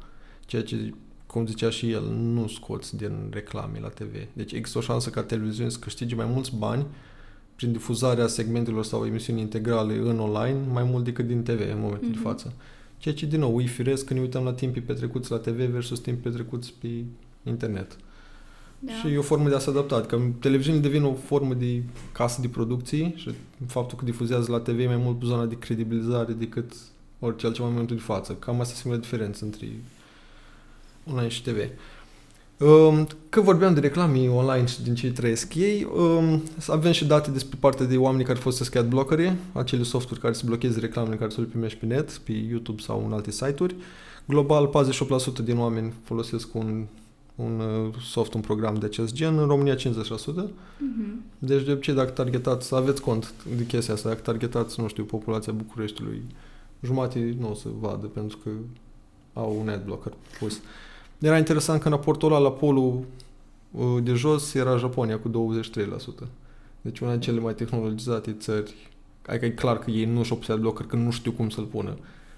Ceea 0.46 0.64
ce, 0.64 0.94
cum 1.32 1.48
zicea 1.48 1.70
și 1.70 1.92
el, 1.92 2.04
nu 2.12 2.48
scoți 2.48 2.98
din 2.98 3.12
reclame 3.30 3.80
la 3.80 3.88
TV. 3.88 4.14
Deci 4.34 4.52
există 4.52 4.78
o 4.78 4.82
șansă 4.82 5.10
ca 5.10 5.24
televiziune 5.24 5.70
să 5.70 5.78
câștige 5.80 6.16
mai 6.16 6.26
mulți 6.26 6.56
bani 6.58 6.86
prin 7.56 7.72
difuzarea 7.72 8.28
segmentelor 8.28 8.84
sau 8.84 9.06
emisiuni 9.06 9.42
integrale 9.42 9.94
în 9.98 10.20
online, 10.20 10.60
mai 10.72 10.84
mult 10.84 11.04
decât 11.04 11.28
din 11.28 11.44
TV 11.44 11.60
în 11.72 11.80
momentul 11.80 12.08
Mhm. 12.08 12.12
de 12.12 12.20
față. 12.24 12.54
Ceea 12.98 13.16
ce, 13.16 13.26
din 13.26 13.40
nou, 13.40 13.62
e 13.62 13.66
firesc 13.66 14.06
când 14.06 14.20
ne 14.20 14.26
uităm 14.26 14.44
la 14.44 14.54
timpii 14.54 14.82
petrecuți 14.82 15.32
la 15.32 15.38
TV 15.38 15.56
versus 15.62 16.00
timpii 16.00 16.24
petrecuți 16.24 16.74
pe 16.82 16.88
internet. 17.44 17.98
Da. 18.80 18.94
Și 18.94 19.08
e 19.14 19.18
o 19.18 19.22
formă 19.22 19.50
de 19.50 19.56
a 19.56 19.60
se 19.60 19.70
adapta. 19.70 20.02
Că 20.02 20.20
televiziunile 20.40 20.84
devin 20.88 21.04
o 21.04 21.14
formă 21.14 21.54
de 21.54 21.84
casă 22.12 22.42
de 22.42 22.48
producții 22.48 23.14
și 23.18 23.32
faptul 23.68 23.98
că 23.98 24.06
difuzează 24.06 24.52
la 24.52 24.60
TV 24.60 24.80
e 24.80 24.86
mai 24.86 24.98
mult 24.98 25.24
zona 25.24 25.46
de 25.46 25.58
credibilizare 25.58 26.34
decât 26.34 26.74
orice 27.20 27.46
altceva 27.46 27.68
în 27.68 27.74
momentul 27.74 27.96
de 27.96 28.02
față. 28.02 28.34
Cam 28.34 28.60
asta 28.60 28.74
e 28.74 28.80
singura 28.80 29.02
diferență 29.02 29.46
între 29.46 29.68
online 31.10 31.28
și 31.28 31.44
TV. 31.44 31.58
Um, 32.58 33.08
Că 33.30 33.42
vorbeam 33.42 33.74
de 33.74 33.80
reclame 33.80 34.30
online 34.30 34.66
și 34.66 34.82
din 34.82 34.96
ce 34.96 35.12
trăiesc 35.12 35.56
ei, 35.56 35.88
um, 35.96 36.44
avem 36.68 36.92
și 36.92 37.06
date 37.06 37.32
despre 37.32 37.58
partea 37.60 37.86
de 37.86 37.98
oameni 37.98 38.24
care 38.24 38.40
folosesc 38.40 38.76
adblockere, 38.76 39.38
acele 39.54 39.84
softuri 39.84 40.20
care 40.20 40.34
să 40.34 40.42
blocheze 40.46 40.80
reclamele 40.80 41.16
care 41.16 41.30
să 41.30 41.42
le 41.42 41.48
primești 41.48 41.78
pe 41.78 41.86
net, 41.86 42.12
pe 42.12 42.32
YouTube 42.32 42.82
sau 42.82 43.04
în 43.06 43.14
alte 43.14 43.32
site-uri. 43.32 43.76
Global, 44.26 44.70
48% 45.42 45.44
din 45.44 45.58
oameni 45.58 45.94
folosesc 46.04 46.56
un, 46.56 46.86
un 47.36 47.60
uh, 47.60 47.94
soft, 48.02 48.34
un 48.34 48.42
program 48.42 48.76
de 48.76 48.86
acest 48.86 49.14
gen, 49.14 49.38
în 49.38 49.48
România 49.48 49.76
50%. 49.76 49.80
Mhm. 49.86 51.22
Deci 51.40 51.64
de 51.64 51.72
obicei 51.72 51.94
dacă 51.94 52.10
targetați, 52.10 52.68
să 52.68 52.76
aveți 52.76 53.02
cont 53.02 53.34
de 53.58 53.66
chestia 53.66 53.94
asta, 53.94 54.10
dacă 54.10 54.22
targetați, 54.22 54.80
nu 54.80 54.88
știu, 54.88 55.04
populația 55.04 55.54
Bucureștiului, 55.54 56.24
jumate 56.82 57.36
nu 57.40 57.50
o 57.50 57.54
să 57.54 57.68
vadă 57.80 58.06
pentru 58.06 58.38
că 58.38 58.50
au 59.34 59.58
un 59.60 59.70
adblocker 59.70 60.14
pus. 60.40 60.62
Era 61.20 61.38
interesant 61.38 61.82
că 61.82 61.88
în 61.88 61.94
raportul 61.94 62.32
ăla 62.32 62.42
la 62.42 62.52
polul 62.52 63.04
uh, 63.72 64.04
de 64.04 64.14
jos 64.14 64.54
era 64.54 64.78
Japonia 64.78 65.20
cu 65.20 65.54
23%. 66.26 66.28
Deci 66.82 67.00
una 67.00 67.12
din 67.12 67.20
cele 67.20 67.40
mai 67.40 67.54
tehnologizate 67.54 68.34
țări. 68.34 68.76
Adică 69.26 69.46
e 69.46 69.50
clar 69.50 69.80
că 69.80 69.92
ei 69.92 70.06
nu 70.06 70.24
și-au 70.24 70.38
pus 70.38 70.48
adblocker, 70.48 70.86
că 70.86 70.96
nu 70.96 71.12
știu 71.12 71.32
cum 71.32 71.50
să-l 71.50 71.64
pună. 71.64 71.98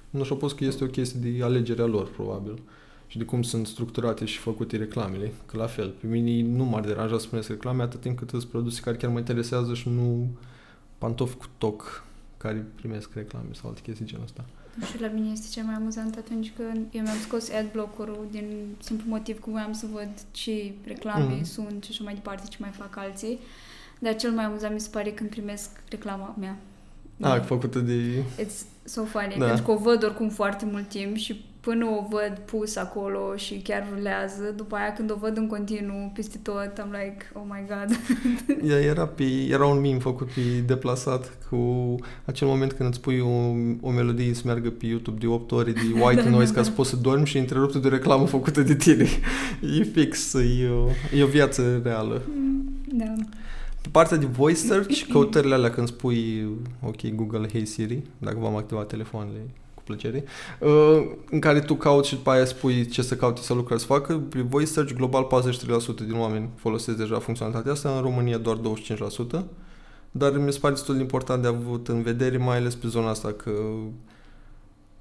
Nu 0.10 0.24
și-au 0.24 0.38
pus 0.38 0.54
că 0.54 0.64
este 0.64 0.84
o 0.84 0.88
chestie 0.88 1.20
de 1.20 1.44
alegerea 1.44 1.86
lor, 1.86 2.08
probabil. 2.08 2.62
Și 3.08 3.18
de 3.18 3.24
cum 3.24 3.42
sunt 3.42 3.68
structurate 3.68 4.26
și 4.26 4.38
făcute 4.38 4.78
reclamele. 4.78 5.34
Că 5.46 5.58
la 5.58 5.66
fel, 5.66 5.94
pe 6.00 6.08
mine 6.08 6.48
nu 6.48 6.64
m-ar 6.64 6.84
deranja 6.84 7.18
să 7.18 7.24
spuneți 7.24 7.52
reclame 7.52 7.84
atât 7.84 8.02
timp 8.02 8.18
cât 8.18 8.30
sunt 8.30 8.44
produse 8.44 8.82
care 8.82 8.98
chiar 8.98 9.12
mă 9.12 9.18
interesează 9.18 9.74
și 9.74 9.90
nu 9.90 10.28
pantofi 10.98 11.36
cu 11.36 11.46
toc 11.58 12.04
care 12.42 12.66
primesc 12.76 13.10
reclame 13.14 13.46
sau 13.52 13.70
alte 13.70 13.82
chestii 13.82 14.06
genul 14.06 14.24
ăsta. 14.24 14.46
Și 14.92 15.00
la 15.02 15.08
mine 15.08 15.32
este 15.32 15.48
cel 15.52 15.64
mai 15.64 15.74
amuzant 15.74 16.16
atunci 16.16 16.52
când 16.56 16.86
eu 16.92 17.02
mi-am 17.02 17.18
scos 17.28 17.50
adblocker-ul 17.52 18.28
din 18.32 18.76
simplu 18.84 19.10
motiv 19.10 19.40
că 19.40 19.50
voiam 19.50 19.74
să 19.74 19.86
văd 19.92 20.10
ce 20.32 20.74
reclame 20.86 21.34
Mhm. 21.36 21.44
sunt 21.44 21.84
și 21.84 21.90
așa 21.92 22.04
mai 22.04 22.14
departe, 22.14 22.48
ce 22.50 22.58
mai 22.60 22.70
fac 22.70 22.98
alții. 22.98 23.40
Dar 24.00 24.16
cel 24.16 24.32
mai 24.32 24.44
amuzant 24.46 24.74
mi 24.74 24.80
se 24.80 24.90
pare 24.92 25.12
când 25.12 25.30
primesc 25.30 25.70
reclama 25.90 26.36
mea. 26.40 26.58
Ah, 27.22 27.42
făcută 27.42 27.80
de... 27.80 28.24
It's 28.44 28.66
so 28.84 29.04
funny, 29.04 29.36
Da. 29.38 29.46
pentru 29.46 29.64
că 29.64 29.72
o 29.72 29.78
văd 29.78 30.04
oricum 30.04 30.30
foarte 30.30 30.66
mult 30.66 30.88
timp 30.90 31.16
și 31.16 31.46
până 31.62 31.86
o 31.86 32.08
văd 32.10 32.42
pus 32.46 32.76
acolo 32.76 33.36
și 33.36 33.56
chiar 33.64 33.88
rulează, 33.94 34.54
după 34.56 34.76
aia 34.76 34.94
când 34.94 35.12
o 35.12 35.16
văd 35.16 35.38
în 35.38 35.48
continuu 35.48 36.12
peste 36.14 36.38
tot, 36.44 36.78
am 36.82 36.90
like, 36.92 37.32
oh 37.34 37.44
my 37.48 37.66
god. 37.68 38.00
Ea 38.72 38.80
era, 38.80 39.08
pe, 39.08 39.24
era 39.50 39.66
un 39.66 39.80
meme 39.80 40.00
făcut 40.00 40.28
pe 40.28 40.42
deplasat 40.66 41.38
cu 41.50 41.96
acel 42.26 42.48
moment 42.48 42.72
când 42.72 42.90
îți 42.90 43.02
pui 43.02 43.20
o, 43.20 43.30
o 43.88 43.92
melodie 43.92 44.34
să 44.34 44.42
meargă 44.46 44.70
pe 44.70 44.86
YouTube 44.86 45.18
de 45.20 45.28
8 45.28 45.52
ore 45.52 45.72
de 45.72 45.82
white 46.04 46.30
noise 46.30 46.54
ca 46.54 46.64
să 46.64 46.72
poți 46.72 46.90
să 46.90 46.96
dormi 46.96 47.26
și 47.26 47.38
întreruptă 47.38 47.78
de 47.78 47.88
o 47.88 47.92
reclamă 47.92 48.26
făcută 48.26 48.62
de 48.62 48.76
tine. 48.76 49.08
E 49.80 49.84
fix, 49.84 50.34
e 50.34 50.70
o, 50.70 50.88
e 51.18 51.24
o 51.24 51.28
viață 51.28 51.82
reală. 51.84 52.22
da. 52.92 53.14
Pe 53.82 53.88
partea 53.92 54.18
de 54.18 54.26
voice 54.26 54.60
search, 54.60 55.02
căutările 55.12 55.54
alea 55.54 55.70
când 55.70 55.88
spui 55.88 56.48
ok 56.82 57.08
Google 57.16 57.48
Hey 57.52 57.66
Siri, 57.66 58.02
dacă 58.18 58.38
v-am 58.40 58.56
activat 58.56 58.88
telefoanele 58.88 59.40
cu 59.86 59.88
plăcere, 59.94 60.24
uh, 60.60 61.12
în 61.30 61.40
care 61.40 61.60
tu 61.60 61.76
cauți 61.76 62.08
și 62.10 62.16
după 62.16 62.30
aia 62.30 62.46
spui 62.46 62.86
ce 62.86 63.02
să 63.02 63.16
caute 63.16 63.42
sau 63.42 63.56
lucruri 63.56 63.80
să 63.80 63.86
facă, 63.86 64.18
pe 64.30 64.42
voice 64.42 64.72
search 64.72 64.94
global 64.94 65.24
43% 65.24 66.04
din 66.06 66.16
oameni. 66.20 66.50
Folosesc 66.56 66.98
deja 66.98 67.20
funcționalitatea 67.20 67.72
asta, 67.72 67.90
în 67.96 68.02
România 68.02 68.38
doar 68.38 68.58
25%, 68.58 69.44
dar 70.12 70.38
mi 70.38 70.52
se 70.54 70.60
pare 70.60 70.74
destul 70.74 70.96
de 70.96 71.02
important 71.02 71.42
de 71.42 71.48
avut 71.48 71.88
în 71.88 72.02
vedere, 72.02 72.38
mai 72.38 72.58
ales 72.58 72.76
pe 72.76 72.88
zona 72.88 73.10
asta, 73.10 73.32
că 73.32 73.52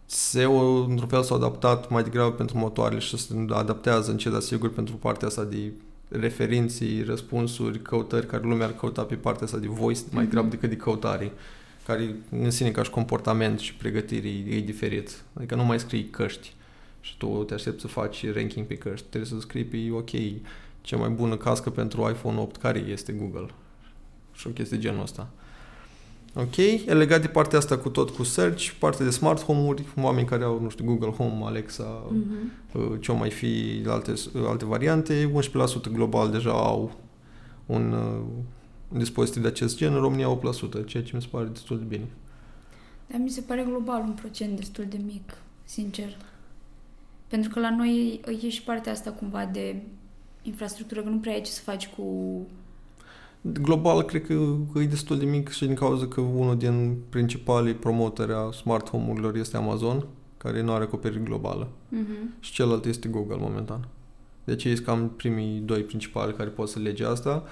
SEO, 0.07 0.85
într-un 0.89 1.09
fel, 1.09 1.23
s-a 1.23 1.35
adaptat 1.35 1.91
mai 1.91 2.03
degrabă 2.03 2.31
pentru 2.33 2.59
motoarele 2.59 3.01
și 3.01 3.17
se 3.17 3.35
adaptează 3.49 4.11
încet, 4.11 4.33
dar 4.33 4.41
sigur, 4.41 4.71
pentru 4.71 4.95
partea 4.95 5.29
asta 5.29 5.45
de 5.45 5.73
referinții, 6.09 7.03
răspunsuri, 7.03 7.83
căutări 7.83 8.27
care 8.27 8.43
lumea 8.43 8.67
ar 8.67 8.73
căuta 8.73 9.03
pe 9.03 9.15
partea 9.15 9.45
asta 9.45 9.59
de 9.59 9.67
voice 9.69 10.01
mai 10.01 10.23
Mhm. 10.23 10.25
degrabă 10.25 10.49
decât 10.49 10.69
de 10.69 10.77
căutare 10.77 11.33
care 11.87 12.15
în 12.31 12.51
sine 12.51 12.71
ca 12.71 12.83
și 12.83 12.91
comportament 12.91 13.59
și 13.59 13.75
pregătire 13.75 14.29
e, 14.29 14.55
e 14.57 14.61
diferit. 14.61 15.23
Adică 15.35 15.55
nu 15.55 15.65
mai 15.65 15.81
scrii 15.81 16.05
căști 16.05 16.55
și 17.01 17.17
tu 17.17 17.27
te 17.27 17.55
aștepți 17.55 17.81
să 17.81 17.87
faci 17.89 18.33
ranking 18.33 18.67
pe 18.67 18.75
căști. 18.75 19.07
Trebuie 19.09 19.31
să 19.31 19.41
scrii 19.41 19.65
pe 19.65 19.77
ok, 19.93 20.11
cea 20.81 20.97
mai 20.97 21.09
bună 21.09 21.37
cască 21.37 21.71
pentru 21.71 22.09
iPhone 22.11 22.39
8, 22.41 22.57
care 22.57 22.79
este 22.79 23.13
Google? 23.13 23.47
Și 24.33 24.47
o 24.47 24.51
chestie 24.51 24.77
de 24.77 24.83
genul 24.83 25.03
ăsta. 25.03 25.29
Ok, 26.35 26.57
e 26.57 26.83
legat 26.87 27.21
de 27.21 27.27
partea 27.29 27.59
asta 27.59 27.79
cu 27.79 27.89
tot 27.89 28.11
cu 28.11 28.23
search, 28.23 28.69
partea 28.79 29.05
de 29.05 29.11
smart 29.11 29.43
home-uri, 29.45 29.85
oameni 30.01 30.27
care 30.27 30.45
au, 30.45 30.61
nu 30.63 30.69
știu, 30.69 30.85
Google 30.85 31.09
Home, 31.11 31.45
Alexa, 31.45 32.03
Mhm. 32.11 32.53
uh, 32.73 32.99
ce 33.01 33.13
o 33.13 33.15
mai 33.15 33.31
fi 33.31 33.83
alte, 33.87 34.13
alte 34.47 34.65
variante, 34.65 35.25
11% 35.25 35.91
global 35.93 36.31
deja 36.31 36.51
au 36.51 36.93
un, 37.67 37.93
uh, 37.93 38.23
un 38.37 38.60
dispozitiv 38.99 39.43
de 39.43 39.49
acest 39.49 39.77
gen, 39.77 39.95
în 39.95 40.01
România 40.01 40.39
8%, 40.83 40.87
ceea 40.87 41.03
ce 41.03 41.17
mi 41.17 41.23
se 41.23 41.29
pare 41.31 41.47
destul 41.47 41.79
de 41.79 41.85
bine. 41.85 42.07
Dar 43.07 43.21
mi 43.21 43.31
se 43.31 43.41
pare 43.41 43.63
global 43.69 44.01
un 44.01 44.13
procent 44.13 44.57
destul 44.57 44.87
de 44.89 44.99
mic, 45.07 45.37
sincer. 45.65 46.17
Pentru 47.29 47.51
că 47.51 47.61
la 47.61 47.77
noi 47.77 48.21
e 48.43 48.49
și 48.49 48.63
partea 48.63 48.93
asta 48.93 49.11
cumva 49.11 49.45
de 49.45 49.83
infrastructură, 50.43 51.03
că 51.03 51.09
nu 51.09 51.19
prea 51.19 51.33
ai 51.33 51.41
ce 51.41 51.51
să 51.51 51.61
faci 51.61 51.89
cu... 51.89 52.05
Global, 53.41 54.03
cred 54.03 54.27
că 54.27 54.79
e 54.79 54.85
destul 54.85 55.19
de 55.19 55.25
mic 55.25 55.49
și 55.49 55.67
din 55.67 55.75
cauza 55.75 56.07
că 56.07 56.21
unul 56.21 56.57
din 56.57 56.97
principalii 57.09 57.75
promotori 57.75 58.33
a 58.33 58.51
smart 58.51 58.91
home-urilor 58.91 59.37
este 59.37 59.57
Amazon, 59.57 60.07
care 60.37 60.63
nu 60.63 60.73
are 60.73 60.85
acoperire 60.85 61.21
globală. 61.21 61.69
Mm-hmm. 61.69 62.41
Și 62.41 62.53
celălalt 62.53 62.85
este 62.85 63.09
Google 63.09 63.37
momentan. 63.37 63.89
Deci 64.45 64.65
ei 64.65 64.75
sunt 64.75 64.87
cam 64.87 65.09
primii 65.09 65.61
doi 65.61 65.83
principali 65.83 66.35
care 66.35 66.49
pot 66.49 66.69
să 66.69 66.79
lege 66.79 67.05
asta. 67.05 67.45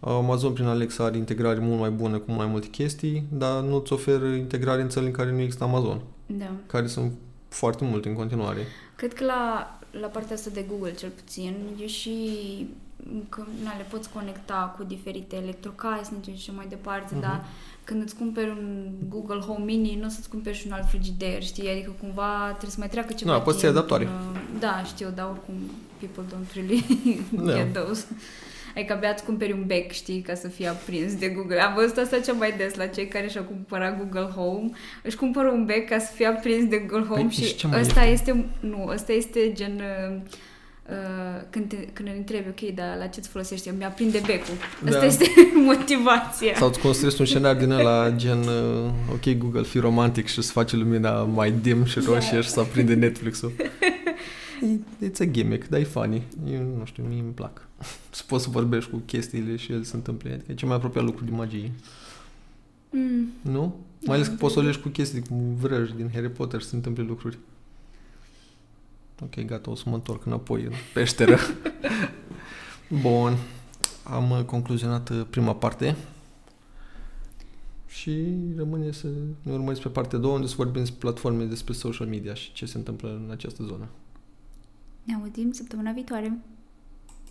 Amazon 0.00 0.52
prin 0.52 0.66
Alexa 0.66 1.04
are 1.04 1.16
integrare 1.16 1.58
mult 1.58 1.80
mai 1.80 1.90
bună 1.90 2.18
cu 2.18 2.32
mai 2.32 2.46
multe 2.46 2.66
chestii, 2.66 3.24
dar 3.32 3.60
nu-ți 3.62 3.92
oferă 3.92 4.26
integrare 4.26 4.82
în 4.82 4.88
țări 4.88 5.06
în 5.06 5.12
care 5.12 5.32
nu 5.32 5.40
există 5.40 5.64
Amazon, 5.64 6.00
Da. 6.26 6.50
care 6.66 6.86
sunt 6.86 7.12
foarte 7.48 7.84
multe 7.84 8.08
în 8.08 8.14
continuare. 8.14 8.60
Cred 8.96 9.12
că 9.14 9.24
la, 9.24 9.78
la 10.00 10.06
partea 10.06 10.34
asta 10.36 10.50
de 10.52 10.64
Google, 10.68 10.92
cel 10.94 11.08
puțin, 11.24 11.54
e 11.82 11.86
și 11.86 12.10
că 13.28 13.44
na, 13.64 13.76
le 13.76 13.86
poți 13.90 14.10
conecta 14.10 14.74
cu 14.78 14.84
diferite 14.84 15.36
electrocasnice 15.36 16.30
și 16.30 16.36
așa 16.36 16.52
mai 16.56 16.66
departe, 16.68 17.10
Mhm. 17.14 17.20
dar 17.20 17.44
când 17.84 18.02
îți 18.02 18.16
cumperi 18.16 18.48
un 18.50 18.86
Google 19.08 19.38
Home 19.40 19.64
Mini, 19.64 19.98
nu 20.00 20.06
o 20.06 20.08
să-ți 20.08 20.28
cumperi 20.28 20.56
și 20.56 20.66
un 20.66 20.72
alt 20.72 20.88
frigider, 20.88 21.42
știi? 21.42 21.68
Adică 21.70 21.94
cumva 22.00 22.46
trebuie 22.48 22.70
să 22.70 22.76
mai 22.78 22.88
treacă 22.88 23.12
ceva 23.12 23.32
Da, 23.32 23.40
poți 23.40 23.58
să 23.58 23.64
iei 23.66 23.74
timp 23.74 23.84
adaptoare. 23.90 24.04
până- 24.04 24.58
Da, 24.58 24.82
știu, 24.84 25.08
dar 25.14 25.26
oricum 25.30 25.54
people 25.98 26.36
don't 26.36 26.52
really 26.54 26.84
Da. 27.46 27.54
get 27.54 27.72
those. 27.72 28.06
Adică 28.76 28.92
abia 28.92 29.10
îți 29.14 29.24
cumperi 29.24 29.52
un 29.52 29.64
bec, 29.66 29.90
știi, 29.90 30.20
ca 30.20 30.34
să 30.34 30.48
fie 30.48 30.66
aprins 30.68 31.14
de 31.14 31.28
Google. 31.28 31.60
Am 31.60 31.74
văzut 31.74 31.96
asta 31.96 32.18
cea 32.18 32.32
mai 32.32 32.54
des 32.56 32.74
la 32.74 32.86
cei 32.86 33.06
care 33.08 33.28
și-au 33.28 33.44
cumpărat 33.44 33.96
Google 33.98 34.32
Home. 34.34 34.70
Își 35.02 35.16
cumpără 35.16 35.48
un 35.48 35.64
bec 35.64 35.88
ca 35.88 35.98
să 35.98 36.12
fie 36.14 36.26
aprins 36.26 36.68
de 36.68 36.76
Google 36.78 37.06
Home 37.06 37.20
Păi, 37.22 37.30
și 37.30 37.44
și 37.44 37.54
ce 37.56 37.66
mai 37.66 37.80
ăsta 37.80 38.02
ieftin? 38.04 38.34
este, 38.34 38.66
nu, 38.66 38.86
ăsta 38.94 39.12
este 39.12 39.52
gen... 39.52 39.72
Uh, 40.12 40.16
uh, 40.90 41.42
când, 41.50 41.68
te, 41.68 41.76
când 41.76 42.08
îl 42.08 42.14
întrebi, 42.16 42.48
ok, 42.48 42.74
dar 42.74 42.96
la 42.98 43.06
ce-ți 43.06 43.28
folosești? 43.28 43.68
Eu 43.68 43.74
mi-aprinde 43.78 44.20
becul. 44.26 44.54
Da. 44.84 44.90
Asta 44.90 45.04
este 45.04 45.24
motivația. 45.70 46.54
Sau 46.56 46.68
îți 46.68 46.80
construiești 46.80 47.20
un 47.20 47.26
scenariu 47.26 47.60
din 47.60 47.70
ăla 47.70 48.10
gen 48.16 48.38
uh, 48.38 48.90
ok 49.12 49.36
Google, 49.38 49.62
fii 49.62 49.80
romantic 49.80 50.26
și 50.26 50.42
să 50.42 50.52
face 50.52 50.76
lumina 50.76 51.10
mai 51.22 51.50
dim 51.50 51.84
și 51.84 51.98
roșie 51.98 52.34
Da. 52.36 52.40
și 52.40 52.48
să 52.48 52.60
aprinde 52.60 52.94
Netflix-ul. 52.94 53.52
E- 54.62 55.06
It's 55.08 55.20
a 55.20 55.24
gimmick, 55.24 55.68
dar 55.68 55.80
e 55.80 55.84
funny. 55.84 56.22
Eu 56.52 56.58
nu 56.78 56.84
știu, 56.84 57.02
mie 57.08 57.20
îmi 57.20 57.32
plac. 57.34 57.68
Să 58.10 58.22
poți 58.28 58.44
să 58.44 58.50
vorbești 58.50 58.90
cu 58.90 58.96
chestiile 58.96 59.56
și 59.56 59.72
ele 59.72 59.82
se 59.82 59.96
întâmple. 59.96 60.32
Adică 60.32 60.52
e 60.52 60.54
cel 60.54 60.68
mai 60.68 60.76
apropiat 60.76 61.04
lucru 61.04 61.24
de 61.24 61.30
magie. 61.30 61.72
Mm. 62.90 63.28
Nu? 63.40 63.76
Mai 64.04 64.16
ales 64.16 64.28
că 64.28 64.34
poți 64.34 64.52
să 64.52 64.58
o 64.58 64.62
legi 64.62 64.80
cu 64.80 64.88
chestii 64.88 65.22
cum 65.22 65.54
vrăji 65.54 65.94
din 65.94 66.10
Harry 66.12 66.30
Potter 66.30 66.60
să 66.60 66.68
se 66.68 66.76
întâmple 66.76 67.02
lucruri. 67.02 67.38
Ok, 69.22 69.44
gata, 69.44 69.70
o 69.70 69.74
să 69.74 69.82
mă 69.86 69.94
întorc 69.94 70.26
înapoi 70.26 70.62
în 70.62 70.72
peșteră. 70.94 71.38
Bun. 73.02 73.36
Am 74.04 74.30
uh, 74.30 74.42
concluzionat 74.44 75.08
uh, 75.08 75.26
prima 75.30 75.54
parte. 75.54 75.96
Și 77.86 78.26
rămâne 78.56 78.92
să 78.92 79.06
ne 79.42 79.52
urmăriți 79.52 79.82
pe 79.82 79.88
partea 79.88 80.18
a 80.18 80.20
doua, 80.20 80.34
unde 80.34 80.46
să 80.46 80.54
vorbim 80.56 80.80
despre 80.80 80.98
platforme, 80.98 81.44
despre 81.44 81.72
social 81.72 82.06
media 82.06 82.34
și 82.34 82.52
ce 82.52 82.66
se 82.66 82.76
întâmplă 82.76 83.20
în 83.24 83.30
această 83.30 83.62
zonă. 83.62 83.88
Ne 85.04 85.14
auzim 85.14 85.52
săptămâna 85.52 85.92
viitoare. 85.92 86.38